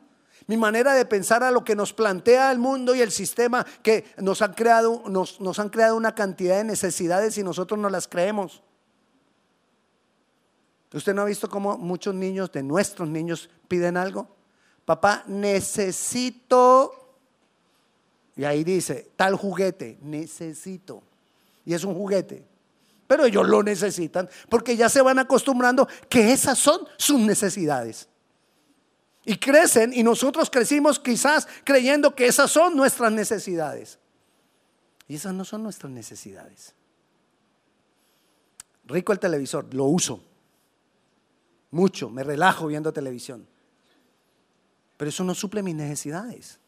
Mi 0.46 0.56
manera 0.56 0.94
de 0.94 1.04
pensar 1.04 1.42
a 1.44 1.50
lo 1.50 1.64
que 1.64 1.76
nos 1.76 1.92
plantea 1.92 2.50
el 2.50 2.58
mundo 2.58 2.94
y 2.94 3.00
el 3.00 3.12
sistema 3.12 3.64
que 3.82 4.04
nos 4.18 4.42
han 4.42 4.54
creado, 4.54 5.02
nos 5.06 5.58
han 5.58 5.68
creado 5.68 5.96
una 5.96 6.14
cantidad 6.14 6.56
de 6.56 6.64
necesidades 6.64 7.38
y 7.38 7.44
nosotros 7.44 7.78
no 7.78 7.88
las 7.88 8.08
creemos. 8.08 8.62
¿Usted 10.92 11.14
no 11.14 11.22
ha 11.22 11.26
visto 11.26 11.48
cómo 11.48 11.78
muchos 11.78 12.14
niños 12.14 12.50
de 12.50 12.64
nuestros 12.64 13.08
niños 13.08 13.48
piden 13.68 13.96
algo? 13.96 14.39
Papá, 14.84 15.24
necesito. 15.26 16.92
Y 18.36 18.44
ahí 18.44 18.64
dice, 18.64 19.10
tal 19.16 19.36
juguete, 19.36 19.98
necesito. 20.02 21.02
Y 21.64 21.74
es 21.74 21.84
un 21.84 21.94
juguete. 21.94 22.46
Pero 23.06 23.24
ellos 23.24 23.48
lo 23.48 23.62
necesitan 23.62 24.28
porque 24.48 24.76
ya 24.76 24.88
se 24.88 25.02
van 25.02 25.18
acostumbrando 25.18 25.88
que 26.08 26.32
esas 26.32 26.58
son 26.58 26.86
sus 26.96 27.18
necesidades. 27.18 28.08
Y 29.24 29.36
crecen 29.36 29.92
y 29.92 30.02
nosotros 30.02 30.48
crecimos 30.48 30.98
quizás 30.98 31.46
creyendo 31.64 32.14
que 32.14 32.26
esas 32.26 32.50
son 32.50 32.76
nuestras 32.76 33.12
necesidades. 33.12 33.98
Y 35.08 35.16
esas 35.16 35.34
no 35.34 35.44
son 35.44 35.62
nuestras 35.62 35.92
necesidades. 35.92 36.74
Rico 38.84 39.12
el 39.12 39.18
televisor, 39.18 39.72
lo 39.74 39.84
uso 39.84 40.22
mucho, 41.70 42.10
me 42.10 42.22
relajo 42.22 42.66
viendo 42.66 42.92
televisión. 42.92 43.46
Pero 45.00 45.08
eso 45.08 45.24
no 45.24 45.34
suple 45.34 45.62
mis 45.62 45.74
necesidades. 45.74 46.58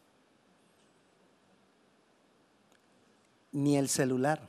Ni 3.52 3.76
el 3.76 3.90
celular. 3.90 4.48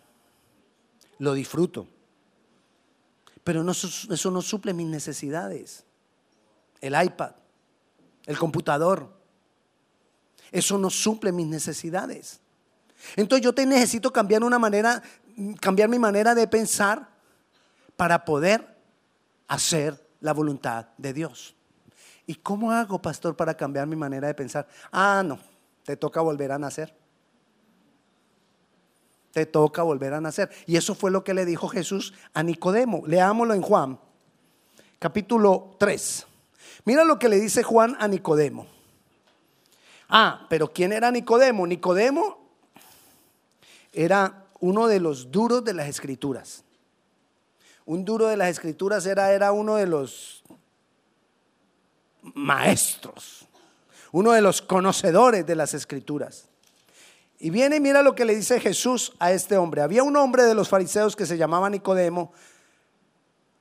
Lo 1.20 1.34
disfruto. 1.34 1.86
Pero 3.44 3.70
eso 3.70 4.32
no 4.32 4.42
suple 4.42 4.74
mis 4.74 4.88
necesidades. 4.88 5.84
El 6.80 6.94
iPad, 7.04 7.32
el 8.26 8.38
computador. 8.38 9.14
Eso 10.50 10.78
no 10.78 10.90
suple 10.90 11.34
mis 11.34 11.48
necesidades. 11.48 12.40
Entonces 13.18 13.44
yo 13.44 13.54
te 13.54 13.66
necesito 13.66 14.14
cambiar 14.14 14.46
una 14.46 14.60
manera, 14.60 15.04
cambiar 15.60 15.90
mi 15.90 16.00
manera 16.00 16.34
de 16.34 16.48
pensar 16.48 17.10
para 17.98 18.24
poder 18.24 18.78
hacer 19.50 20.08
la 20.22 20.32
voluntad 20.32 20.88
de 20.98 21.12
Dios. 21.12 21.58
¿Y 22.26 22.36
cómo 22.36 22.72
hago, 22.72 23.02
pastor, 23.02 23.36
para 23.36 23.56
cambiar 23.56 23.88
mi 23.88 23.96
manera 23.96 24.28
de 24.28 24.34
pensar? 24.34 24.68
Ah, 24.92 25.24
no, 25.26 25.40
te 25.84 25.98
toca 25.98 26.22
volver 26.22 26.52
a 26.52 26.60
nacer. 26.60 26.96
Te 29.32 29.46
toca 29.46 29.84
volver 29.84 30.14
a 30.14 30.22
nacer. 30.22 30.50
Y 30.66 30.78
eso 30.78 30.96
fue 30.96 31.12
lo 31.12 31.24
que 31.24 31.34
le 31.34 31.46
dijo 31.46 31.68
Jesús 31.68 32.14
a 32.34 32.44
Nicodemo. 32.44 33.04
Leámoslo 33.06 33.54
en 33.54 33.62
Juan, 33.62 34.00
capítulo 35.00 35.76
3. 35.80 36.28
Mira 36.86 37.04
lo 37.04 37.20
que 37.20 37.30
le 37.30 37.40
dice 37.40 37.64
Juan 37.64 37.98
a 38.00 38.08
Nicodemo. 38.08 38.68
Ah, 40.08 40.46
pero 40.50 40.72
¿quién 40.72 40.94
era 40.94 41.12
Nicodemo? 41.12 41.66
Nicodemo 41.66 42.38
era 43.92 44.46
uno 44.60 44.88
de 44.88 45.00
los 45.00 45.32
duros 45.32 45.64
de 45.64 45.74
las 45.74 45.88
escrituras 45.88 46.64
un 47.86 48.06
duro 48.06 48.28
de 48.28 48.38
las 48.38 48.50
escrituras 48.50 49.06
era, 49.06 49.32
era 49.34 49.52
uno 49.52 49.76
de 49.76 49.88
los 49.88 50.43
maestros, 52.36 53.48
uno 54.12 54.32
de 54.32 54.42
los 54.42 54.62
conocedores 54.62 55.46
de 55.46 55.56
las 55.56 55.74
escrituras. 55.74 56.50
Y 57.40 57.50
viene 57.50 57.76
y 57.76 57.80
mira 57.80 58.02
lo 58.02 58.16
que 58.16 58.26
le 58.26 58.36
dice 58.36 58.60
Jesús 58.60 59.14
a 59.20 59.32
este 59.32 59.58
hombre. 59.58 59.82
Había 59.82 60.04
un 60.04 60.16
hombre 60.16 60.44
de 60.44 60.56
los 60.56 60.70
fariseos 60.70 61.16
que 61.16 61.26
se 61.26 61.38
llamaba 61.38 61.70
Nicodemo, 61.70 62.32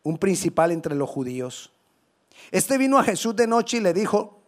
un 0.05 0.19
principal 0.19 0.71
entre 0.71 0.95
los 0.95 1.11
judíos. 1.11 1.73
Este 2.51 2.79
vino 2.79 2.99
a 2.99 3.05
Jesús 3.05 3.35
de 3.35 3.47
noche 3.47 3.79
y 3.79 3.81
le 3.81 3.93
dijo, 3.93 4.41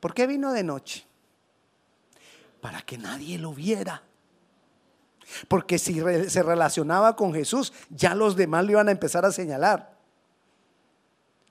¿por 0.00 0.14
qué 0.14 0.26
vino 0.26 0.52
de 0.52 0.62
noche? 0.62 1.04
Para 2.60 2.80
que 2.82 2.96
nadie 2.96 3.38
lo 3.38 3.52
viera. 3.52 4.02
Porque 5.48 5.78
si 5.78 6.00
se 6.28 6.42
relacionaba 6.42 7.16
con 7.16 7.32
Jesús, 7.32 7.72
ya 7.90 8.14
los 8.14 8.36
demás 8.36 8.64
le 8.64 8.72
iban 8.72 8.88
a 8.88 8.92
empezar 8.92 9.24
a 9.24 9.32
señalar. 9.32 9.91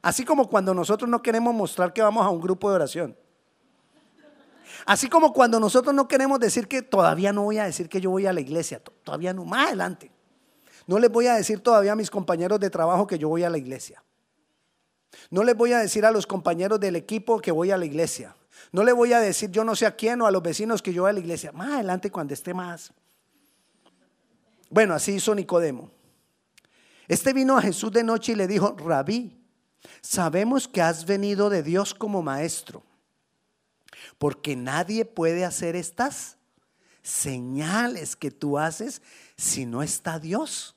Así 0.01 0.25
como 0.25 0.49
cuando 0.49 0.73
nosotros 0.73 1.09
no 1.09 1.21
queremos 1.21 1.53
mostrar 1.53 1.93
que 1.93 2.01
vamos 2.01 2.25
a 2.25 2.29
un 2.29 2.41
grupo 2.41 2.69
de 2.69 2.75
oración. 2.75 3.17
Así 4.85 5.09
como 5.09 5.31
cuando 5.33 5.59
nosotros 5.59 5.93
no 5.93 6.07
queremos 6.07 6.39
decir 6.39 6.67
que 6.67 6.81
todavía 6.81 7.31
no 7.31 7.43
voy 7.43 7.59
a 7.59 7.65
decir 7.65 7.87
que 7.87 8.01
yo 8.01 8.09
voy 8.09 8.25
a 8.25 8.33
la 8.33 8.41
iglesia, 8.41 8.81
todavía 9.03 9.33
no, 9.33 9.45
más 9.45 9.67
adelante. 9.67 10.11
No 10.87 10.97
les 10.97 11.11
voy 11.11 11.27
a 11.27 11.35
decir 11.35 11.59
todavía 11.59 11.91
a 11.91 11.95
mis 11.95 12.09
compañeros 12.09 12.59
de 12.59 12.69
trabajo 12.69 13.05
que 13.05 13.19
yo 13.19 13.29
voy 13.29 13.43
a 13.43 13.49
la 13.49 13.57
iglesia. 13.57 14.03
No 15.29 15.43
les 15.43 15.55
voy 15.55 15.73
a 15.73 15.79
decir 15.79 16.05
a 16.05 16.11
los 16.11 16.25
compañeros 16.25 16.79
del 16.79 16.95
equipo 16.95 17.39
que 17.39 17.51
voy 17.51 17.71
a 17.71 17.77
la 17.77 17.85
iglesia. 17.85 18.35
No 18.71 18.83
les 18.83 18.95
voy 18.95 19.13
a 19.13 19.19
decir 19.19 19.51
yo 19.51 19.63
no 19.63 19.75
sé 19.75 19.85
a 19.85 19.95
quién 19.95 20.21
o 20.21 20.25
a 20.25 20.31
los 20.31 20.41
vecinos 20.41 20.81
que 20.81 20.93
yo 20.93 21.03
voy 21.03 21.11
a 21.11 21.13
la 21.13 21.19
iglesia. 21.19 21.51
Más 21.51 21.73
adelante 21.73 22.09
cuando 22.09 22.33
esté 22.33 22.53
más. 22.53 22.91
Bueno, 24.69 24.93
así 24.93 25.13
hizo 25.13 25.35
Nicodemo. 25.35 25.91
Este 27.07 27.33
vino 27.33 27.57
a 27.57 27.61
Jesús 27.61 27.91
de 27.91 28.03
noche 28.03 28.31
y 28.31 28.35
le 28.35 28.47
dijo, 28.47 28.75
rabí, 28.77 29.40
sabemos 30.01 30.67
que 30.67 30.81
has 30.81 31.05
venido 31.05 31.49
de 31.49 31.63
Dios 31.63 31.93
como 31.93 32.21
maestro, 32.21 32.83
porque 34.17 34.55
nadie 34.55 35.05
puede 35.05 35.45
hacer 35.45 35.75
estas 35.75 36.37
señales 37.01 38.15
que 38.15 38.31
tú 38.31 38.59
haces 38.59 39.01
si 39.37 39.65
no 39.65 39.81
está 39.81 40.19
Dios 40.19 40.75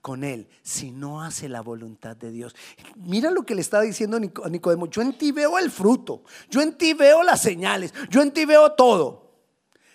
con 0.00 0.24
él, 0.24 0.48
si 0.62 0.90
no 0.90 1.22
hace 1.22 1.48
la 1.48 1.60
voluntad 1.60 2.16
de 2.16 2.30
Dios. 2.30 2.54
Mira 2.96 3.30
lo 3.30 3.42
que 3.42 3.54
le 3.54 3.60
estaba 3.60 3.82
diciendo 3.82 4.18
Nicodemo, 4.20 4.86
yo 4.86 5.02
en 5.02 5.16
ti 5.18 5.32
veo 5.32 5.58
el 5.58 5.70
fruto, 5.70 6.22
yo 6.48 6.60
en 6.62 6.78
ti 6.78 6.94
veo 6.94 7.22
las 7.22 7.42
señales, 7.42 7.92
yo 8.08 8.22
en 8.22 8.32
ti 8.32 8.44
veo 8.44 8.72
todo. 8.72 9.28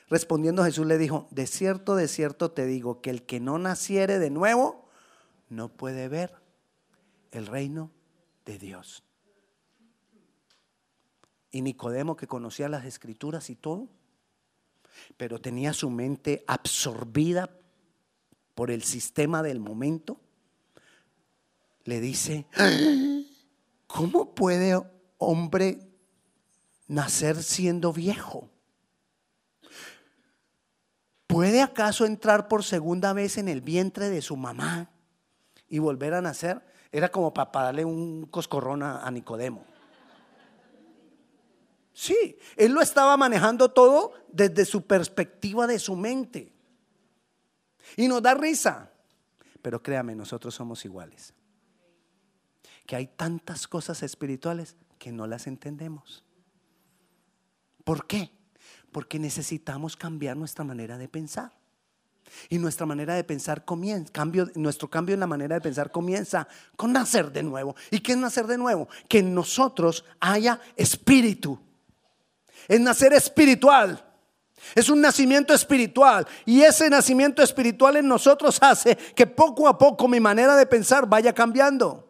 Respondiendo 0.10 0.64
Jesús 0.64 0.86
le 0.86 0.98
dijo, 0.98 1.28
de 1.32 1.48
cierto, 1.48 1.96
de 1.96 2.08
cierto 2.08 2.52
te 2.52 2.66
digo, 2.66 3.02
que 3.02 3.10
el 3.10 3.24
que 3.24 3.40
no 3.40 3.58
naciere 3.58 4.20
de 4.20 4.30
nuevo 4.30 4.88
no 5.50 5.70
puede 5.70 6.08
ver 6.10 6.36
el 7.32 7.48
reino 7.48 7.90
de 8.46 8.58
Dios. 8.58 9.04
Y 11.52 11.62
Nicodemo, 11.62 12.16
que 12.16 12.28
conocía 12.28 12.68
las 12.68 12.86
escrituras 12.86 13.50
y 13.50 13.56
todo, 13.56 13.88
pero 15.18 15.40
tenía 15.40 15.74
su 15.74 15.90
mente 15.90 16.44
absorbida 16.48 17.50
por 18.56 18.72
el 18.72 18.84
sistema 18.84 19.44
del 19.44 19.60
momento, 19.60 20.20
le 21.84 22.00
dice, 22.00 22.48
¿cómo 23.88 24.34
puede 24.34 24.82
hombre 25.18 25.92
nacer 26.88 27.44
siendo 27.44 27.94
viejo? 27.94 28.50
¿Puede 31.28 31.62
acaso 31.62 32.06
entrar 32.06 32.48
por 32.48 32.64
segunda 32.64 33.14
vez 33.14 33.38
en 33.38 33.48
el 33.48 33.62
vientre 33.62 34.10
de 34.10 34.22
su 34.22 34.38
mamá 34.38 34.92
y 35.68 35.80
volver 35.80 36.14
a 36.14 36.22
nacer? 36.22 36.62
Era 36.94 37.10
como 37.10 37.34
para 37.34 37.50
darle 37.52 37.84
un 37.84 38.28
coscorrón 38.28 38.84
a, 38.84 39.10
Nicodemo. 39.10 39.66
Sí, 41.92 42.38
él 42.56 42.72
lo 42.72 42.82
estaba 42.82 43.18
manejando 43.18 43.72
todo 43.72 44.14
desde 44.32 44.64
su 44.64 44.86
perspectiva 44.86 45.66
de 45.66 45.80
su 45.80 45.96
mente. 45.96 46.54
Y 47.98 48.08
nos 48.08 48.22
da 48.22 48.36
risa. 48.36 48.92
Pero 49.64 49.82
créame, 49.82 50.14
nosotros 50.14 50.54
somos 50.54 50.86
iguales. 50.86 51.34
Que 52.86 52.96
hay 52.96 53.08
tantas 53.08 53.68
cosas 53.68 54.04
espirituales 54.04 54.76
que 55.00 55.12
no 55.12 55.26
las 55.26 55.48
entendemos. 55.48 56.24
¿Por 57.84 58.06
qué? 58.06 58.32
Porque 58.92 59.18
necesitamos 59.18 59.98
cambiar 59.98 60.38
nuestra 60.38 60.64
manera 60.64 61.00
de 61.00 61.10
pensar. 61.10 61.54
Y 62.50 62.58
nuestra 62.58 62.86
manera 62.86 63.16
de 63.16 63.24
pensar 63.24 63.64
cambio, 64.12 64.50
nuestro 64.56 64.90
cambio 64.90 65.14
en 65.14 65.20
la 65.20 65.28
manera 65.28 65.56
de 65.56 65.62
pensar 65.62 65.92
comienza 65.92 66.48
con 66.76 66.92
nacer 66.92 67.32
de 67.32 67.44
nuevo. 67.44 67.76
¿Y 67.92 68.00
qué 68.00 68.14
es 68.14 68.18
nacer 68.18 68.48
de 68.48 68.58
nuevo? 68.58 68.88
Que 69.08 69.20
en 69.20 69.34
nosotros 69.34 70.06
haya 70.20 70.60
espíritu. 70.76 71.60
Es 72.68 72.80
nacer 72.80 73.14
espiritual. 73.14 74.04
Es 74.76 74.90
un 74.90 75.02
nacimiento 75.02 75.54
espiritual. 75.54 76.28
Y 76.46 76.62
ese 76.62 76.90
nacimiento 76.90 77.44
espiritual 77.44 77.98
en 77.98 78.08
nosotros 78.08 78.58
hace 78.62 78.96
que 78.96 79.28
poco 79.28 79.68
a 79.68 79.78
poco 79.78 80.08
mi 80.08 80.20
manera 80.20 80.56
de 80.56 80.66
pensar 80.66 81.08
vaya 81.08 81.34
cambiando 81.34 82.03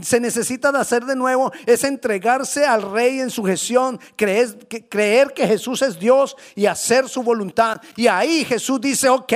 se 0.00 0.20
necesita 0.20 0.72
de 0.72 0.78
hacer 0.78 1.04
de 1.04 1.16
nuevo 1.16 1.52
es 1.66 1.84
entregarse 1.84 2.64
al 2.64 2.82
rey 2.82 3.20
en 3.20 3.30
sujeción, 3.30 4.00
creer 4.16 4.58
que, 4.68 4.88
creer 4.88 5.32
que 5.32 5.46
Jesús 5.46 5.82
es 5.82 5.98
Dios 5.98 6.36
y 6.54 6.66
hacer 6.66 7.08
su 7.08 7.22
voluntad. 7.22 7.80
Y 7.96 8.06
ahí 8.06 8.44
Jesús 8.44 8.80
dice, 8.80 9.08
ok, 9.08 9.32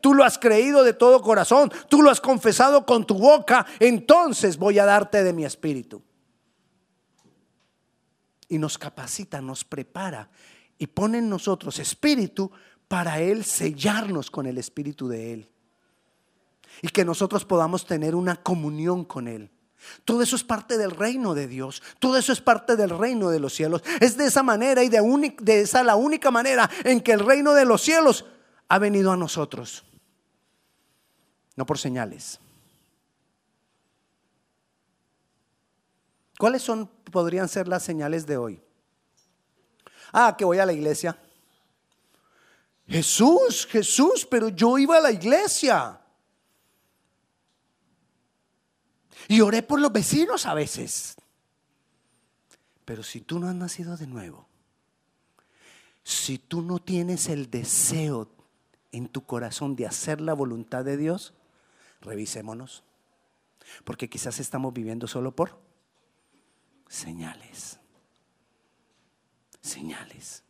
tú 0.00 0.14
lo 0.14 0.24
has 0.24 0.38
creído 0.38 0.82
de 0.84 0.92
todo 0.92 1.20
corazón, 1.22 1.70
tú 1.88 2.02
lo 2.02 2.10
has 2.10 2.20
confesado 2.20 2.84
con 2.84 3.06
tu 3.06 3.14
boca, 3.14 3.66
entonces 3.78 4.56
voy 4.56 4.78
a 4.78 4.84
darte 4.84 5.22
de 5.22 5.32
mi 5.32 5.44
espíritu. 5.44 6.02
Y 8.48 8.58
nos 8.58 8.78
capacita, 8.78 9.40
nos 9.40 9.64
prepara 9.64 10.28
y 10.76 10.86
pone 10.88 11.18
en 11.18 11.28
nosotros 11.28 11.78
espíritu 11.78 12.50
para 12.88 13.20
Él 13.20 13.44
sellarnos 13.44 14.30
con 14.30 14.46
el 14.46 14.58
espíritu 14.58 15.06
de 15.08 15.34
Él. 15.34 15.50
Y 16.82 16.88
que 16.88 17.04
nosotros 17.04 17.44
podamos 17.44 17.86
tener 17.86 18.14
una 18.14 18.36
comunión 18.36 19.04
con 19.04 19.28
Él 19.28 19.50
Todo 20.04 20.22
eso 20.22 20.36
es 20.36 20.44
parte 20.44 20.78
del 20.78 20.90
reino 20.90 21.34
de 21.34 21.46
Dios. 21.46 21.82
Todo 21.98 22.16
eso 22.16 22.32
es 22.32 22.40
parte 22.40 22.76
del 22.76 22.90
reino 22.90 23.30
de 23.30 23.40
los 23.40 23.54
cielos. 23.54 23.82
Es 24.00 24.16
de 24.16 24.26
esa 24.26 24.42
manera 24.42 24.82
y 24.82 24.88
de, 24.88 25.60
esa 25.60 25.82
la 25.82 25.96
única 25.96 26.30
manera 26.30 26.70
en 26.84 27.00
que 27.00 27.12
el 27.12 27.20
reino 27.20 27.54
de 27.54 27.64
los 27.64 27.82
cielos 27.82 28.24
ha 28.68 28.78
venido 28.78 29.12
a 29.12 29.16
nosotros. 29.16 29.84
No 31.56 31.66
por 31.66 31.78
señales. 31.78 32.38
¿Cuáles 36.38 36.62
son 36.62 36.86
podrían 36.86 37.48
ser 37.48 37.68
las 37.68 37.82
señales 37.82 38.26
de 38.26 38.36
hoy? 38.36 38.62
Ah, 40.12 40.34
que 40.36 40.44
voy 40.44 40.58
a 40.58 40.66
la 40.66 40.72
iglesia. 40.72 41.18
Jesús, 42.86 43.66
Jesús, 43.66 44.26
pero 44.28 44.48
yo 44.48 44.78
iba 44.78 44.96
a 44.96 45.00
la 45.00 45.12
iglesia. 45.12 46.00
Y 49.28 49.40
oré 49.40 49.62
por 49.62 49.80
los 49.80 49.92
vecinos 49.92 50.46
a 50.46 50.54
veces. 50.54 51.16
Pero 52.84 53.02
si 53.02 53.20
tú 53.20 53.38
no 53.38 53.48
has 53.48 53.54
nacido 53.54 53.96
de 53.96 54.06
nuevo, 54.06 54.46
si 56.02 56.38
tú 56.38 56.62
no 56.62 56.78
tienes 56.78 57.28
el 57.28 57.50
deseo 57.50 58.28
en 58.92 59.08
tu 59.08 59.24
corazón 59.24 59.76
de 59.76 59.86
hacer 59.86 60.20
la 60.20 60.32
voluntad 60.32 60.84
de 60.84 60.96
Dios, 60.96 61.34
revisémonos. 62.00 62.82
Porque 63.84 64.08
quizás 64.08 64.40
estamos 64.40 64.74
viviendo 64.74 65.06
solo 65.06 65.34
por 65.34 65.60
señales. 66.88 67.78
Señales. 69.62 70.42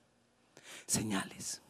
Señales. 0.87 1.61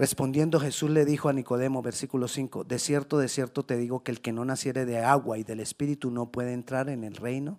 Respondiendo 0.00 0.58
Jesús 0.58 0.88
le 0.88 1.04
dijo 1.04 1.28
a 1.28 1.34
Nicodemo, 1.34 1.82
versículo 1.82 2.26
5, 2.26 2.64
de 2.64 2.78
cierto, 2.78 3.18
de 3.18 3.28
cierto 3.28 3.66
te 3.66 3.76
digo 3.76 4.02
que 4.02 4.10
el 4.10 4.22
que 4.22 4.32
no 4.32 4.46
naciere 4.46 4.86
de 4.86 4.96
agua 4.96 5.36
y 5.36 5.44
del 5.44 5.60
Espíritu 5.60 6.10
no 6.10 6.32
puede 6.32 6.54
entrar 6.54 6.88
en 6.88 7.04
el 7.04 7.16
reino 7.16 7.58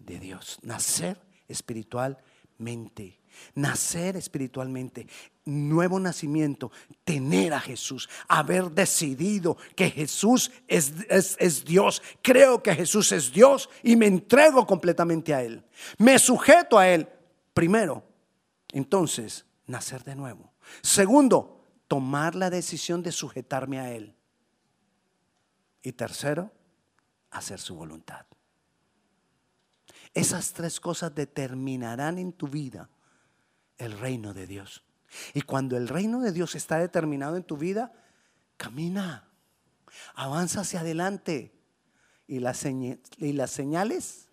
de 0.00 0.18
Dios. 0.18 0.58
Nacer 0.62 1.20
espiritualmente, 1.46 3.20
nacer 3.54 4.16
espiritualmente, 4.16 5.06
nuevo 5.44 6.00
nacimiento, 6.00 6.72
tener 7.04 7.54
a 7.54 7.60
Jesús, 7.60 8.08
haber 8.26 8.72
decidido 8.72 9.56
que 9.76 9.90
Jesús 9.90 10.50
es, 10.66 10.92
es, 11.08 11.64
Dios, 11.64 12.02
creo 12.20 12.64
que 12.64 12.74
Jesús 12.74 13.12
es 13.12 13.32
Dios 13.32 13.70
y 13.84 13.94
me 13.94 14.06
entrego 14.06 14.66
completamente 14.66 15.32
a 15.32 15.44
Él. 15.44 15.62
Me 15.98 16.18
sujeto 16.18 16.80
a 16.80 16.88
Él 16.88 17.08
primero. 17.54 18.02
Entonces, 18.72 19.46
nacer 19.68 20.02
de 20.02 20.16
nuevo. 20.16 20.50
Segundo, 20.82 21.64
tomar 21.86 22.34
la 22.34 22.50
decisión 22.50 23.02
de 23.02 23.12
sujetarme 23.12 23.80
a 23.80 23.92
Él. 23.92 24.14
Y 25.82 25.92
tercero, 25.92 26.52
hacer 27.30 27.60
su 27.60 27.74
voluntad. 27.74 28.26
Esas 30.14 30.52
tres 30.52 30.80
cosas 30.80 31.14
determinarán 31.14 32.18
en 32.18 32.32
tu 32.32 32.48
vida 32.48 32.88
el 33.76 33.98
reino 33.98 34.34
de 34.34 34.46
Dios. 34.46 34.84
Y 35.34 35.42
cuando 35.42 35.76
el 35.76 35.88
reino 35.88 36.20
de 36.20 36.32
Dios 36.32 36.54
está 36.54 36.78
determinado 36.78 37.36
en 37.36 37.44
tu 37.44 37.56
vida, 37.56 37.92
camina, 38.56 39.28
avanza 40.14 40.60
hacia 40.60 40.80
adelante. 40.80 41.54
Y 42.26 42.40
las, 42.40 42.58
señales 42.58 44.28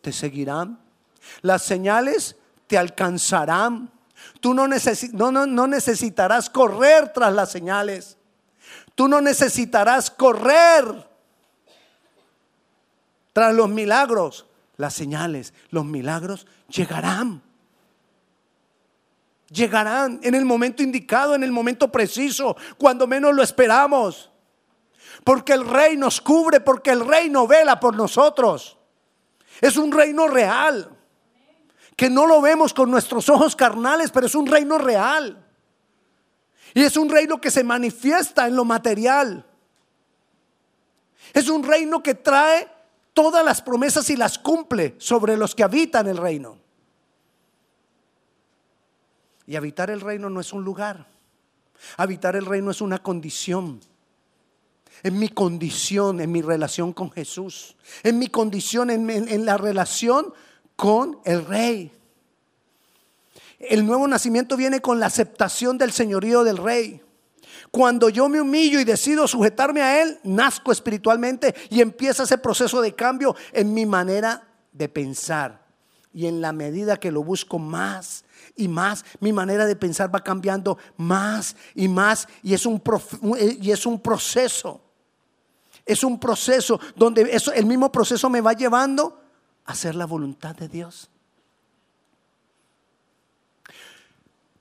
te 0.00 0.12
seguirán. 0.12 0.80
Las 1.42 1.62
señales 1.62 2.36
te 2.66 2.78
alcanzarán. 2.78 3.92
Tú 4.40 4.54
no, 4.54 4.66
no, 4.68 5.66
necesitarás 5.66 6.50
correr 6.50 7.12
tras 7.12 7.32
las 7.32 7.50
señales. 7.50 8.16
Tú 8.94 9.08
no 9.08 9.20
necesitarás 9.20 10.10
correr 10.10 11.08
tras 13.32 13.54
los 13.54 13.68
milagros. 13.68 14.46
Las 14.76 14.94
señales, 14.94 15.54
los 15.70 15.84
milagros 15.84 16.46
llegarán. 16.68 17.42
Llegarán 19.48 20.20
en 20.22 20.34
el 20.34 20.44
momento 20.44 20.82
indicado, 20.82 21.34
en 21.34 21.42
el 21.42 21.52
momento 21.52 21.90
preciso, 21.90 22.56
cuando 22.76 23.06
menos 23.06 23.34
lo 23.34 23.42
esperamos. 23.42 24.30
Porque 25.24 25.54
el 25.54 25.66
rey 25.66 25.96
nos 25.96 26.20
cubre, 26.20 26.60
porque 26.60 26.90
el 26.90 27.06
rey 27.06 27.30
no 27.30 27.46
vela 27.46 27.80
por 27.80 27.96
nosotros. 27.96 28.76
Es 29.60 29.76
un 29.76 29.92
reino 29.92 30.28
real 30.28 30.96
que 31.96 32.10
no 32.10 32.26
lo 32.26 32.40
vemos 32.42 32.74
con 32.74 32.90
nuestros 32.90 33.28
ojos 33.28 33.56
carnales, 33.56 34.10
pero 34.10 34.26
es 34.26 34.34
un 34.34 34.46
reino 34.46 34.78
real. 34.78 35.42
Y 36.74 36.82
es 36.82 36.96
un 36.96 37.08
reino 37.08 37.40
que 37.40 37.50
se 37.50 37.64
manifiesta 37.64 38.46
en 38.46 38.54
lo 38.54 38.66
material. 38.66 39.46
Es 41.32 41.48
un 41.48 41.64
reino 41.64 42.02
que 42.02 42.14
trae 42.14 42.68
todas 43.14 43.42
las 43.42 43.62
promesas 43.62 44.10
y 44.10 44.16
las 44.16 44.38
cumple 44.38 44.94
sobre 44.98 45.38
los 45.38 45.54
que 45.54 45.64
habitan 45.64 46.06
el 46.06 46.18
reino. 46.18 46.58
Y 49.46 49.56
habitar 49.56 49.90
el 49.90 50.02
reino 50.02 50.28
no 50.28 50.40
es 50.40 50.52
un 50.52 50.64
lugar. 50.64 51.06
Habitar 51.96 52.36
el 52.36 52.44
reino 52.44 52.70
es 52.70 52.80
una 52.82 52.98
condición. 52.98 53.80
En 55.02 55.18
mi 55.18 55.28
condición, 55.28 56.20
en 56.20 56.32
mi 56.32 56.42
relación 56.42 56.92
con 56.92 57.10
Jesús. 57.10 57.76
En 58.02 58.18
mi 58.18 58.28
condición, 58.28 58.90
en, 58.90 59.46
la 59.46 59.56
relación 59.56 60.34
con 60.76 61.18
el 61.24 61.44
rey. 61.44 61.92
El 63.58 63.86
nuevo 63.86 64.06
nacimiento 64.06 64.56
viene 64.56 64.80
con 64.80 65.00
la 65.00 65.06
aceptación 65.06 65.78
del 65.78 65.92
señorío 65.92 66.44
del 66.44 66.58
rey. 66.58 67.02
Cuando 67.70 68.08
yo 68.08 68.28
me 68.28 68.40
humillo 68.40 68.78
y 68.78 68.84
decido 68.84 69.26
sujetarme 69.26 69.82
a 69.82 70.02
Él, 70.02 70.18
nazco 70.22 70.72
espiritualmente 70.72 71.54
y 71.70 71.80
empieza 71.80 72.22
ese 72.22 72.38
proceso 72.38 72.80
de 72.80 72.94
cambio 72.94 73.34
en 73.52 73.74
mi 73.74 73.86
manera 73.86 74.46
de 74.72 74.88
pensar. 74.88 75.64
Y 76.12 76.26
en 76.26 76.40
la 76.40 76.52
medida 76.52 76.98
que 76.98 77.10
lo 77.10 77.22
busco 77.22 77.58
más 77.58 78.24
y 78.54 78.68
más, 78.68 79.04
mi 79.20 79.32
manera 79.32 79.66
de 79.66 79.76
pensar 79.76 80.14
va 80.14 80.22
cambiando 80.22 80.78
más 80.96 81.56
y 81.74 81.88
más. 81.88 82.28
Y 82.42 82.54
es 82.54 82.64
un, 82.66 82.82
y 83.60 83.70
es 83.70 83.84
un 83.84 84.00
proceso. 84.00 84.80
Es 85.84 86.02
un 86.02 86.18
proceso 86.18 86.80
donde 86.94 87.22
eso, 87.22 87.52
el 87.52 87.66
mismo 87.66 87.92
proceso 87.92 88.30
me 88.30 88.40
va 88.40 88.52
llevando 88.54 89.25
hacer 89.66 89.94
la 89.94 90.06
voluntad 90.06 90.56
de 90.56 90.68
Dios. 90.68 91.10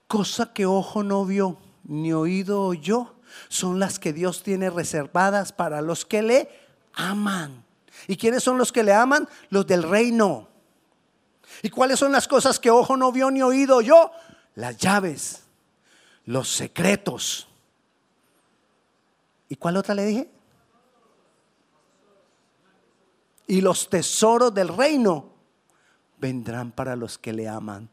Cosa 0.08 0.54
que 0.54 0.66
ojo 0.66 1.04
no 1.04 1.26
vio, 1.26 1.58
ni 1.84 2.14
oído 2.14 2.62
oyó, 2.62 3.16
son 3.50 3.80
las 3.80 4.00
que 4.00 4.14
Dios 4.14 4.44
tiene 4.44 4.70
reservadas 4.70 5.52
para 5.52 5.82
los 5.82 6.06
que 6.06 6.22
le 6.22 6.50
aman. 6.94 7.64
¿Y 8.08 8.18
quiénes 8.18 8.44
son 8.44 8.58
los 8.58 8.72
que 8.72 8.84
le 8.84 8.94
aman? 8.94 9.28
Los 9.50 9.66
del 9.68 9.84
reino. 9.84 10.48
¿Y 11.62 11.70
cuáles 11.70 12.00
son 12.00 12.12
las 12.12 12.28
cosas 12.28 12.60
que 12.60 12.70
ojo 12.70 12.98
no 12.98 13.12
vio 13.12 13.32
ni 13.32 13.42
oído 13.42 13.82
yo? 13.82 14.12
Las 14.56 14.78
llaves, 14.78 15.44
los 16.26 16.50
secretos. 16.50 17.48
¿Y 19.50 19.56
cuál 19.56 19.78
otra 19.78 19.96
le 19.96 20.06
dije? 20.06 20.35
Y 23.48 23.62
los 23.62 23.90
tesoros 23.90 24.54
del 24.54 24.70
reino 24.70 25.34
vendrán 26.18 26.72
para 26.72 26.96
los 26.96 27.18
que 27.18 27.34
le 27.34 27.48
aman, 27.48 27.90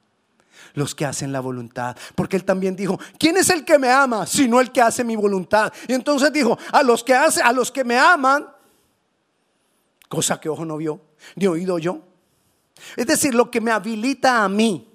los 0.74 0.94
que 0.94 1.04
hacen 1.04 1.32
la 1.32 1.40
voluntad. 1.40 1.96
Porque 2.14 2.36
él 2.36 2.44
también 2.44 2.76
dijo, 2.76 2.98
¿quién 3.18 3.36
es 3.36 3.50
el 3.50 3.64
que 3.64 3.78
me 3.78 3.90
ama 3.90 4.26
sino 4.26 4.60
el 4.60 4.72
que 4.72 4.80
hace 4.80 5.04
mi 5.04 5.16
voluntad? 5.16 5.72
Y 5.88 5.92
entonces 5.92 6.32
dijo, 6.32 6.58
a 6.72 6.82
los 6.82 7.04
que 7.04 7.14
hace, 7.14 7.42
a 7.42 7.52
los 7.52 7.70
que 7.70 7.84
me 7.84 7.98
aman, 7.98 8.48
cosa 10.08 10.40
que 10.40 10.48
ojo 10.48 10.64
no 10.64 10.76
vio, 10.76 11.00
ni 11.36 11.46
oído 11.46 11.78
yo. 11.78 12.00
Es 12.96 13.06
decir, 13.06 13.34
lo 13.34 13.50
que 13.50 13.60
me 13.60 13.70
habilita 13.70 14.42
a 14.42 14.48
mí 14.48 14.88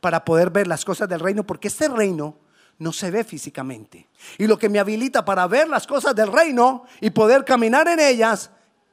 para 0.00 0.24
poder 0.24 0.50
ver 0.50 0.66
las 0.66 0.84
cosas 0.84 1.08
del 1.08 1.20
reino, 1.20 1.44
porque 1.44 1.68
este 1.68 1.88
reino 1.88 2.36
no 2.78 2.92
se 2.92 3.10
ve 3.10 3.22
físicamente. 3.22 4.08
Y 4.38 4.46
lo 4.46 4.58
que 4.58 4.68
me 4.68 4.80
habilita 4.80 5.24
para 5.24 5.46
ver 5.46 5.68
las 5.68 5.86
cosas 5.86 6.14
del 6.14 6.32
reino 6.32 6.84
y 7.00 7.10
poder 7.10 7.44
caminar 7.44 7.86
en 7.88 8.00
ellas 8.00 8.50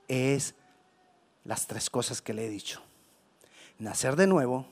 es 0.07 0.53
las 1.49 1.65
tres 1.65 1.89
cosas 1.89 2.21
que 2.21 2.31
le 2.31 2.45
he 2.45 2.49
dicho. 2.49 2.79
Nacer 3.79 4.15
de 4.15 4.27
nuevo, 4.27 4.67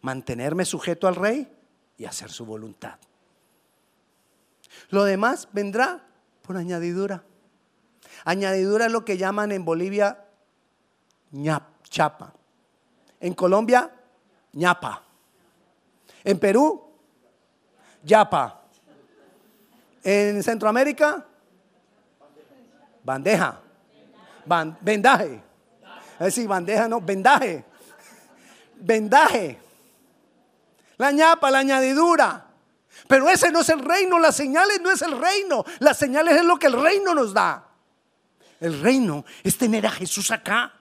mantenerme 0.00 0.64
sujeto 0.64 1.06
al 1.06 1.14
rey 1.14 1.48
y 1.96 2.06
hacer 2.06 2.32
su 2.32 2.44
voluntad. 2.44 2.96
Lo 4.90 5.04
demás 5.04 5.48
vendrá 5.52 6.04
por 6.42 6.56
añadidura. 6.56 7.22
Añadidura 8.24 8.86
es 8.86 8.92
lo 8.92 9.04
que 9.04 9.16
llaman 9.16 9.52
en 9.52 9.64
Bolivia 9.64 10.24
chapa. 11.84 12.32
En 13.20 13.32
Colombia, 13.34 13.88
ñapa. 14.54 15.04
En 16.24 16.40
Perú, 16.40 16.82
yapa. 18.02 18.64
En 20.02 20.42
Centroamérica, 20.42 21.24
bandeja. 23.04 23.60
vendaje. 24.80 25.47
Es 26.18 26.26
decir, 26.26 26.48
bandeja 26.48 26.88
no, 26.88 27.00
vendaje. 27.00 27.64
Vendaje. 28.76 29.58
La 30.96 31.12
ñapa, 31.12 31.50
la 31.50 31.58
añadidura. 31.58 32.46
Pero 33.06 33.28
ese 33.28 33.52
no 33.52 33.60
es 33.60 33.68
el 33.68 33.80
reino, 33.80 34.18
las 34.18 34.36
señales 34.36 34.80
no 34.80 34.90
es 34.90 35.00
el 35.02 35.18
reino. 35.18 35.64
Las 35.78 35.96
señales 35.96 36.36
es 36.36 36.44
lo 36.44 36.58
que 36.58 36.66
el 36.66 36.80
reino 36.80 37.14
nos 37.14 37.32
da. 37.32 37.68
El 38.60 38.80
reino 38.80 39.24
es 39.44 39.56
tener 39.56 39.86
a 39.86 39.90
Jesús 39.90 40.30
acá. 40.30 40.74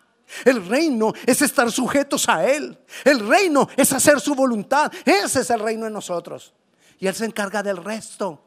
El 0.44 0.68
reino 0.68 1.14
es 1.26 1.42
estar 1.42 1.72
sujetos 1.72 2.28
a 2.28 2.46
Él. 2.46 2.78
El 3.06 3.28
reino 3.28 3.70
es 3.78 3.94
hacer 3.94 4.20
su 4.20 4.36
voluntad. 4.36 4.92
Ese 5.06 5.42
es 5.42 5.50
el 5.52 5.60
reino 5.60 5.86
en 5.86 5.94
nosotros. 5.94 6.54
Y 7.00 7.08
Él 7.08 7.16
se 7.16 7.26
encarga 7.26 7.62
del 7.62 7.78
resto. 7.78 8.44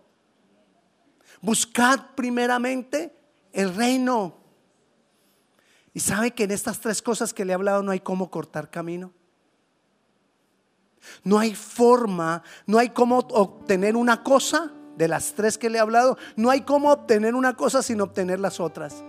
Buscad 1.40 2.00
primeramente 2.16 3.14
el 3.52 3.74
reino. 3.74 4.39
Y 5.92 6.00
sabe 6.00 6.32
que 6.32 6.44
en 6.44 6.52
estas 6.52 6.80
tres 6.80 7.02
cosas 7.02 7.34
que 7.34 7.44
le 7.44 7.52
he 7.52 7.54
hablado 7.54 7.82
no 7.82 7.90
hay 7.90 8.00
cómo 8.00 8.30
cortar 8.30 8.70
camino. 8.70 9.12
No 11.24 11.38
hay 11.38 11.54
forma, 11.54 12.42
no 12.66 12.78
hay 12.78 12.90
cómo 12.90 13.18
obtener 13.18 13.96
una 13.96 14.22
cosa 14.22 14.70
de 14.96 15.08
las 15.08 15.32
tres 15.32 15.58
que 15.58 15.70
le 15.70 15.78
he 15.78 15.80
hablado. 15.80 16.16
No 16.36 16.50
hay 16.50 16.60
cómo 16.60 16.92
obtener 16.92 17.34
una 17.34 17.56
cosa 17.56 17.82
sin 17.82 18.00
obtener 18.00 18.38
las 18.38 18.60
otras. 18.60 19.02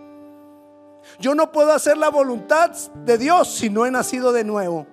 Yo 1.19 1.35
no 1.35 1.51
puedo 1.51 1.73
hacer 1.73 1.97
la 1.97 2.09
voluntad 2.09 2.71
de 3.05 3.17
Dios 3.17 3.53
si 3.53 3.69
no 3.69 3.85
he 3.85 3.91
nacido 3.91 4.31
de 4.31 4.43
nuevo. 4.43 4.87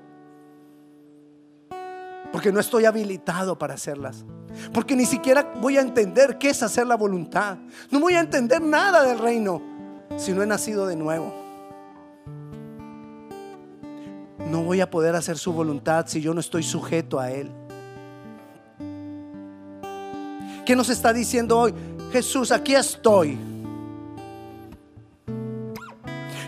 Porque 2.33 2.53
no 2.53 2.61
estoy 2.61 2.85
habilitado 2.85 3.59
para 3.59 3.75
hacerlas. 3.75 4.25
Porque 4.73 4.97
ni 4.97 5.07
siquiera 5.07 5.55
voy 5.61 5.79
a 5.79 5.83
entender 5.83 6.39
qué 6.39 6.51
es 6.51 6.63
hacer 6.63 6.87
la 6.87 6.97
voluntad. 6.97 7.59
No 7.91 8.01
voy 8.01 8.15
a 8.15 8.21
entender 8.21 8.61
nada 8.61 9.03
del 9.03 9.19
reino 9.19 9.63
si 10.17 10.33
no 10.33 10.43
he 10.43 10.47
nacido 10.47 10.87
de 10.87 10.97
nuevo. 10.97 11.38
No 14.49 14.63
voy 14.63 14.81
a 14.81 14.91
poder 14.91 15.15
hacer 15.15 15.37
su 15.37 15.53
voluntad 15.53 16.07
si 16.09 16.21
yo 16.21 16.33
no 16.33 16.41
estoy 16.41 16.63
sujeto 16.63 17.21
a 17.21 17.31
Él. 17.31 17.51
¿Qué 20.65 20.75
nos 20.75 20.89
está 20.91 21.13
diciendo 21.13 21.59
hoy? 21.59 21.75
Jesús, 22.13 22.51
aquí 22.51 22.75
estoy. 22.75 23.39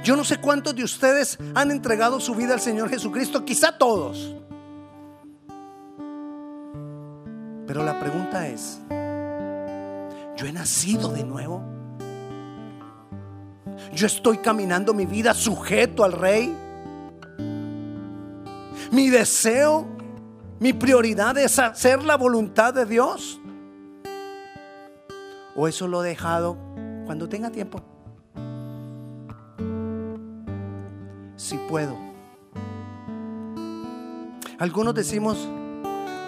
Yo 0.02 0.16
no 0.16 0.24
sé 0.24 0.40
cuántos 0.40 0.74
de 0.74 0.84
ustedes 0.84 1.38
han 1.54 1.70
entregado 1.70 2.20
su 2.20 2.34
vida 2.34 2.54
al 2.54 2.60
Señor 2.60 2.88
Jesucristo, 2.88 3.44
quizá 3.44 3.76
todos. 3.76 4.34
Pero 7.66 7.84
la 7.84 8.00
pregunta 8.00 8.48
es, 8.48 8.80
¿yo 10.36 10.46
he 10.46 10.52
nacido 10.52 11.10
de 11.10 11.22
nuevo? 11.22 11.62
¿Yo 13.94 14.06
estoy 14.06 14.38
caminando 14.38 14.94
mi 14.94 15.06
vida 15.06 15.34
sujeto 15.34 16.02
al 16.02 16.12
Rey? 16.12 16.54
Mi 18.90 19.08
deseo, 19.08 19.86
mi 20.58 20.72
prioridad 20.72 21.36
es 21.38 21.58
hacer 21.58 22.02
la 22.02 22.16
voluntad 22.16 22.74
de 22.74 22.86
Dios. 22.86 23.40
¿O 25.54 25.68
eso 25.68 25.88
lo 25.88 26.04
he 26.04 26.08
dejado 26.08 26.56
cuando 27.06 27.28
tenga 27.28 27.50
tiempo? 27.50 27.80
Si 31.36 31.56
puedo. 31.68 31.96
Algunos 34.58 34.94
decimos, 34.94 35.48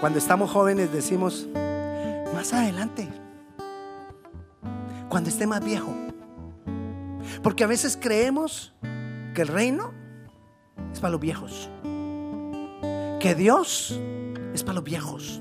cuando 0.00 0.18
estamos 0.18 0.50
jóvenes 0.50 0.92
decimos, 0.92 1.46
más 2.34 2.52
adelante, 2.54 3.08
cuando 5.08 5.28
esté 5.28 5.46
más 5.46 5.62
viejo. 5.62 5.94
Porque 7.42 7.64
a 7.64 7.66
veces 7.66 7.98
creemos 8.00 8.74
que 9.34 9.42
el 9.42 9.48
reino 9.48 9.92
es 10.92 11.00
para 11.00 11.12
los 11.12 11.20
viejos, 11.20 11.68
que 13.22 13.36
Dios 13.36 13.96
es 14.52 14.64
para 14.64 14.74
los 14.74 14.84
viejos. 14.84 15.40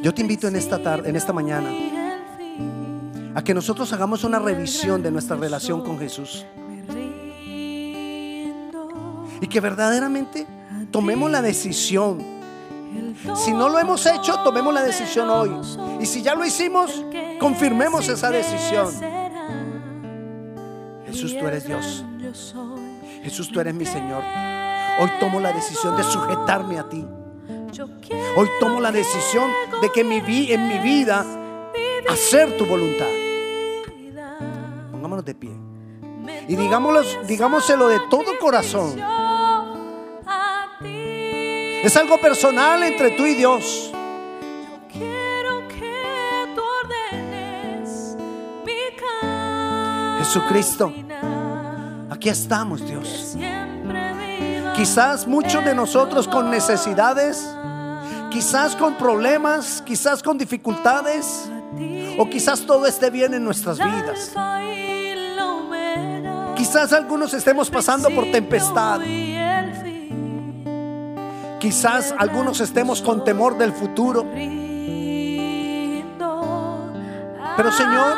Yo 0.00 0.14
te 0.14 0.22
invito 0.22 0.48
en 0.48 0.56
esta 0.56 0.82
tarde, 0.82 1.10
en 1.10 1.16
esta 1.16 1.34
mañana, 1.34 1.68
a 3.34 3.44
que 3.44 3.52
nosotros 3.52 3.92
hagamos 3.92 4.24
una 4.24 4.38
revisión 4.38 5.02
de 5.02 5.10
nuestra 5.10 5.36
relación 5.36 5.82
con 5.84 5.98
Jesús. 5.98 6.46
Y 9.42 9.46
que 9.46 9.60
verdaderamente 9.60 10.46
tomemos 10.90 11.30
la 11.30 11.42
decisión. 11.42 12.24
Si 13.34 13.52
no 13.52 13.68
lo 13.68 13.78
hemos 13.78 14.06
hecho, 14.06 14.38
tomemos 14.42 14.72
la 14.72 14.82
decisión 14.82 15.28
hoy. 15.28 15.50
Y 16.00 16.06
si 16.06 16.22
ya 16.22 16.34
lo 16.34 16.46
hicimos, 16.46 17.04
confirmemos 17.46 18.08
esa 18.08 18.28
decisión. 18.28 18.92
Jesús, 21.06 21.38
tú 21.38 21.46
eres 21.46 21.64
Dios. 21.64 22.04
Jesús, 23.22 23.48
tú 23.52 23.60
eres 23.60 23.72
mi 23.72 23.86
Señor. 23.86 24.20
Hoy 24.98 25.08
tomo 25.20 25.38
la 25.38 25.52
decisión 25.52 25.96
de 25.96 26.02
sujetarme 26.02 26.76
a 26.80 26.88
ti. 26.88 27.06
Hoy 28.36 28.48
tomo 28.58 28.80
la 28.80 28.90
decisión 28.90 29.48
de 29.80 29.92
que 29.92 30.02
mi 30.02 30.20
vi, 30.20 30.52
en 30.52 30.66
mi 30.66 30.80
vida 30.80 31.24
hacer 32.08 32.56
tu 32.56 32.66
voluntad. 32.66 33.06
Pongámonos 34.90 35.24
de 35.24 35.34
pie. 35.36 35.52
Y 36.48 36.56
digámoslo, 36.56 37.02
digámoselo 37.28 37.86
de 37.86 38.00
todo 38.10 38.36
corazón. 38.40 39.00
Es 40.82 41.96
algo 41.96 42.20
personal 42.20 42.82
entre 42.82 43.12
tú 43.12 43.24
y 43.24 43.34
Dios. 43.34 43.92
Jesucristo, 50.36 50.92
aquí 52.10 52.28
estamos, 52.28 52.86
Dios. 52.86 53.34
Quizás 54.76 55.26
muchos 55.26 55.64
de 55.64 55.74
nosotros 55.74 56.28
con 56.28 56.50
necesidades, 56.50 57.48
quizás 58.30 58.76
con 58.76 58.98
problemas, 58.98 59.82
quizás 59.86 60.22
con 60.22 60.36
dificultades, 60.36 61.50
o 62.18 62.28
quizás 62.28 62.66
todo 62.66 62.84
esté 62.86 63.08
bien 63.08 63.32
en 63.32 63.44
nuestras 63.44 63.78
vidas. 63.78 64.32
Quizás 66.54 66.92
algunos 66.92 67.32
estemos 67.32 67.70
pasando 67.70 68.10
por 68.10 68.30
tempestad. 68.30 69.00
Quizás 71.58 72.14
algunos 72.18 72.60
estemos 72.60 73.00
con 73.00 73.24
temor 73.24 73.56
del 73.56 73.72
futuro. 73.72 74.26
Pero 77.56 77.72
Señor, 77.72 78.16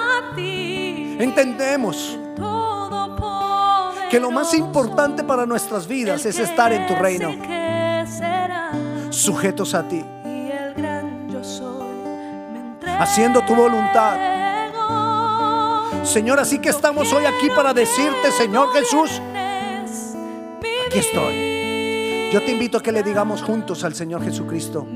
entendemos 1.19 2.19
que 4.11 4.19
lo 4.19 4.31
más 4.31 4.55
importante 4.55 5.23
para 5.23 5.45
nuestras 5.45 5.87
vidas 5.87 6.25
es 6.25 6.39
estar 6.39 6.73
en 6.73 6.87
tu 6.87 6.95
reino, 6.95 7.35
sujetos 9.11 9.75
a 9.75 9.87
ti, 9.87 10.05
haciendo 12.99 13.43
tu 13.43 13.55
voluntad. 13.55 14.17
Señor, 16.05 16.41
así 16.41 16.59
que 16.59 16.71
estamos 16.71 17.13
hoy 17.13 17.27
aquí 17.27 17.49
para 17.55 17.75
decirte, 17.75 18.33
Señor 18.33 18.73
Jesús, 18.73 19.21
aquí 20.87 20.99
estoy. 20.99 22.31
Yo 22.33 22.43
te 22.43 22.53
invito 22.53 22.79
a 22.79 22.83
que 22.83 22.93
le 22.93 23.03
digamos 23.03 23.43
juntos 23.43 23.85
al 23.85 23.95
Señor 23.95 24.23
Jesucristo, 24.23 24.87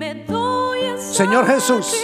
Señor 0.99 1.47
Jesús, 1.47 1.95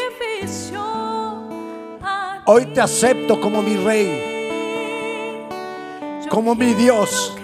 hoy 2.51 2.67
te 2.67 2.81
acepto 2.81 3.41
como 3.41 3.63
mi 3.63 3.77
rey 3.77 4.29
como 6.29 6.55
mi 6.55 6.75
Dios 6.75 7.35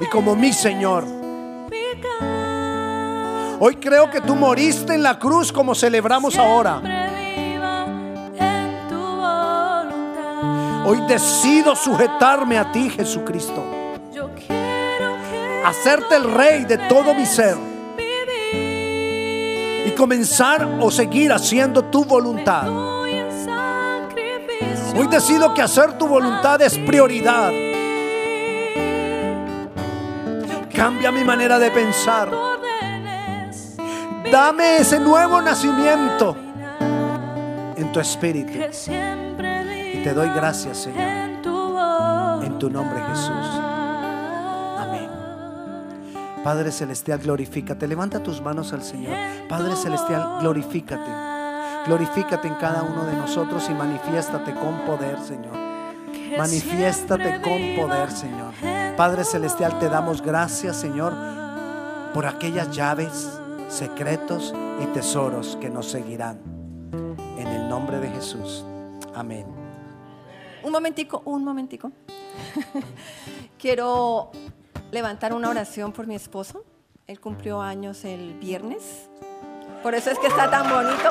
y 0.00 0.06
como 0.06 0.34
mi 0.34 0.52
Señor. 0.52 1.04
Hoy 3.60 3.76
creo 3.76 4.10
que 4.10 4.20
tú 4.20 4.34
moriste 4.34 4.94
en 4.94 5.02
la 5.02 5.18
cruz 5.18 5.52
como 5.52 5.74
celebramos 5.74 6.36
ahora. 6.36 6.80
Hoy 10.84 11.00
decido 11.06 11.76
sujetarme 11.76 12.58
a 12.58 12.72
ti, 12.72 12.90
Jesucristo. 12.90 13.64
Hacerte 15.64 16.16
el 16.16 16.32
rey 16.32 16.64
de 16.64 16.78
todo 16.88 17.14
mi 17.14 17.24
ser. 17.24 17.56
Y 19.86 19.90
comenzar 19.92 20.78
o 20.80 20.90
seguir 20.90 21.32
haciendo 21.32 21.84
tu 21.84 22.04
voluntad. 22.04 22.91
Hoy 24.96 25.06
decido 25.06 25.54
que 25.54 25.62
hacer 25.62 25.96
tu 25.98 26.06
voluntad 26.06 26.60
es 26.62 26.78
prioridad. 26.78 27.50
Cambia 30.74 31.10
mi 31.12 31.24
manera 31.24 31.58
de 31.58 31.70
pensar. 31.70 32.30
Dame 34.30 34.78
ese 34.78 34.98
nuevo 34.98 35.40
nacimiento 35.40 36.36
en 37.76 37.92
tu 37.92 38.00
espíritu. 38.00 38.52
Y 38.52 40.02
te 40.02 40.12
doy 40.14 40.28
gracias, 40.28 40.78
Señor. 40.78 41.00
En 42.42 42.58
tu 42.58 42.70
nombre, 42.70 43.00
Jesús. 43.08 43.60
Amén. 44.78 45.08
Padre 46.42 46.72
Celestial, 46.72 47.18
glorifícate. 47.18 47.86
Levanta 47.86 48.22
tus 48.22 48.40
manos 48.40 48.72
al 48.72 48.82
Señor. 48.82 49.16
Padre 49.48 49.76
Celestial, 49.76 50.38
glorifícate. 50.40 51.31
Glorifícate 51.86 52.46
en 52.46 52.54
cada 52.54 52.82
uno 52.82 53.04
de 53.04 53.16
nosotros 53.16 53.68
y 53.68 53.74
manifiéstate 53.74 54.54
con 54.54 54.84
poder, 54.86 55.18
Señor. 55.18 55.56
Manifiéstate 56.38 57.40
con 57.40 57.76
poder, 57.76 58.10
Señor. 58.10 58.54
Padre 58.96 59.24
Celestial, 59.24 59.78
te 59.78 59.88
damos 59.88 60.22
gracias, 60.22 60.76
Señor, 60.76 61.12
por 62.14 62.26
aquellas 62.26 62.70
llaves, 62.70 63.38
secretos 63.68 64.54
y 64.82 64.86
tesoros 64.86 65.58
que 65.60 65.70
nos 65.70 65.90
seguirán. 65.90 66.40
En 67.36 67.48
el 67.48 67.68
nombre 67.68 67.98
de 67.98 68.08
Jesús. 68.10 68.64
Amén. 69.14 69.46
Un 70.62 70.70
momentico, 70.70 71.22
un 71.24 71.44
momentico. 71.44 71.90
Quiero 73.58 74.30
levantar 74.92 75.34
una 75.34 75.48
oración 75.48 75.92
por 75.92 76.06
mi 76.06 76.14
esposo. 76.14 76.64
Él 77.06 77.18
cumplió 77.18 77.60
años 77.60 78.04
el 78.04 78.34
viernes. 78.34 79.08
Por 79.82 79.94
eso 79.94 80.10
es 80.10 80.18
que 80.18 80.28
está 80.28 80.48
tan 80.48 80.70
bonito. 80.70 81.10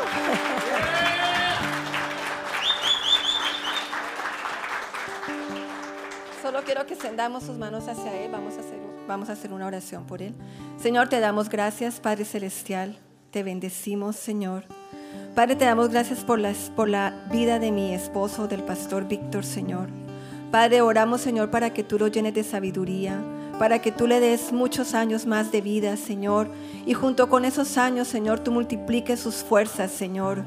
Solo 6.42 6.64
quiero 6.64 6.86
que 6.86 6.94
extendamos 6.94 7.44
sus 7.44 7.58
manos 7.58 7.88
hacia 7.88 8.16
Él. 8.16 8.32
Vamos 8.32 8.56
a, 8.58 8.62
hacer, 8.62 8.80
vamos 9.08 9.30
a 9.30 9.34
hacer 9.34 9.52
una 9.52 9.68
oración 9.68 10.06
por 10.06 10.22
Él. 10.22 10.34
Señor, 10.82 11.10
te 11.10 11.20
damos 11.20 11.50
gracias, 11.50 12.00
Padre 12.00 12.26
Celestial. 12.26 12.98
Te 13.32 13.44
bendecimos, 13.44 14.16
Señor. 14.16 14.64
Padre, 15.36 15.56
te 15.56 15.66
damos 15.66 15.90
gracias 15.90 16.24
por 16.24 16.40
la, 16.40 16.54
por 16.76 16.90
la 16.90 17.26
vida 17.32 17.60
de 17.60 17.72
mi 17.72 17.94
esposo, 17.94 18.48
del 18.48 18.64
pastor 18.64 19.08
Víctor, 19.08 19.46
Señor. 19.46 19.88
Padre, 20.50 20.82
oramos, 20.82 21.22
Señor, 21.22 21.52
para 21.52 21.74
que 21.74 21.84
tú 21.84 22.00
lo 22.00 22.08
llenes 22.08 22.34
de 22.34 22.44
sabiduría, 22.44 23.22
para 23.62 23.78
que 23.78 23.92
tú 23.92 24.08
le 24.08 24.20
des 24.20 24.52
muchos 24.52 24.96
años 24.96 25.28
más 25.28 25.52
de 25.52 25.62
vida, 25.62 25.96
Señor. 25.96 26.50
Y 26.84 26.96
junto 26.96 27.30
con 27.30 27.46
esos 27.46 27.78
años, 27.78 28.08
Señor, 28.08 28.40
tú 28.40 28.52
multipliques 28.52 29.20
sus 29.20 29.44
fuerzas, 29.44 29.92
Señor. 29.92 30.44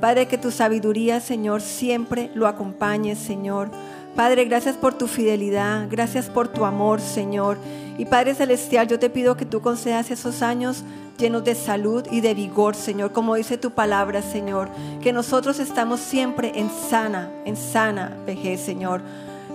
Padre, 0.00 0.28
que 0.28 0.38
tu 0.38 0.50
sabiduría, 0.50 1.20
Señor, 1.20 1.60
siempre 1.60 2.30
lo 2.34 2.46
acompañe, 2.46 3.16
Señor. 3.16 3.70
Padre, 4.16 4.46
gracias 4.46 4.76
por 4.76 4.94
tu 4.94 5.08
fidelidad, 5.08 5.88
gracias 5.90 6.30
por 6.30 6.48
tu 6.48 6.64
amor, 6.64 7.02
Señor. 7.02 7.58
Y 7.98 8.06
Padre 8.06 8.34
Celestial, 8.34 8.88
yo 8.88 8.98
te 8.98 9.10
pido 9.10 9.36
que 9.36 9.44
tú 9.44 9.60
concedas 9.60 10.10
esos 10.10 10.40
años 10.40 10.84
llenos 11.18 11.44
de 11.44 11.54
salud 11.54 12.06
y 12.10 12.22
de 12.22 12.32
vigor, 12.32 12.76
Señor, 12.76 13.12
como 13.12 13.34
dice 13.34 13.58
tu 13.58 13.72
palabra, 13.72 14.22
Señor, 14.22 14.70
que 15.02 15.12
nosotros 15.12 15.58
estamos 15.58 16.00
siempre 16.00 16.52
en 16.54 16.70
sana, 16.70 17.30
en 17.44 17.56
sana 17.56 18.16
vejez, 18.24 18.62
Señor. 18.62 19.02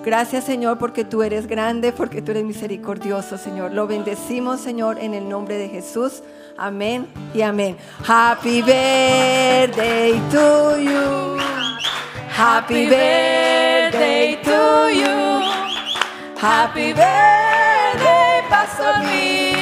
Gracias, 0.04 0.46
Señor, 0.46 0.78
porque 0.78 1.04
tú 1.04 1.24
eres 1.24 1.46
grande, 1.46 1.92
porque 1.92 2.22
tú 2.22 2.32
eres 2.32 2.44
misericordioso, 2.44 3.38
Señor. 3.38 3.74
Lo 3.74 3.86
bendecimos, 3.86 4.62
Señor, 4.62 4.98
en 5.00 5.14
el 5.14 5.28
nombre 5.28 5.58
de 5.58 5.68
Jesús. 5.68 6.24
Amén 6.58 7.08
y 7.34 7.42
amén. 7.42 7.78
Happy 8.08 8.62
birthday 8.62 10.20
to 10.32 10.80
you. 10.80 11.38
Happy 12.36 12.86
birthday 12.86 14.40
to 14.44 14.90
you. 14.94 15.42
Happy 16.42 16.94
birthday, 16.94 18.42
Pastor 18.50 19.02
Víctor. 19.02 19.59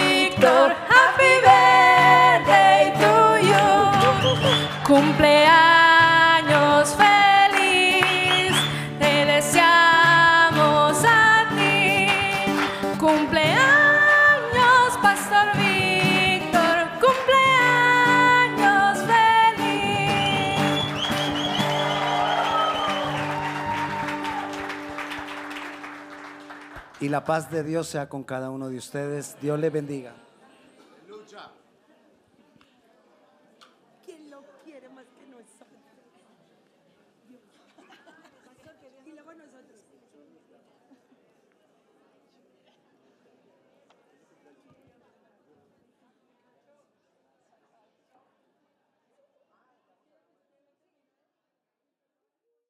Y 27.07 27.09
la 27.09 27.23
paz 27.23 27.49
de 27.49 27.63
Dios 27.63 27.87
sea 27.87 28.09
con 28.09 28.25
cada 28.25 28.49
uno 28.49 28.67
de 28.67 28.75
ustedes. 28.75 29.37
Dios 29.41 29.57
le 29.57 29.69
bendiga. 29.69 30.11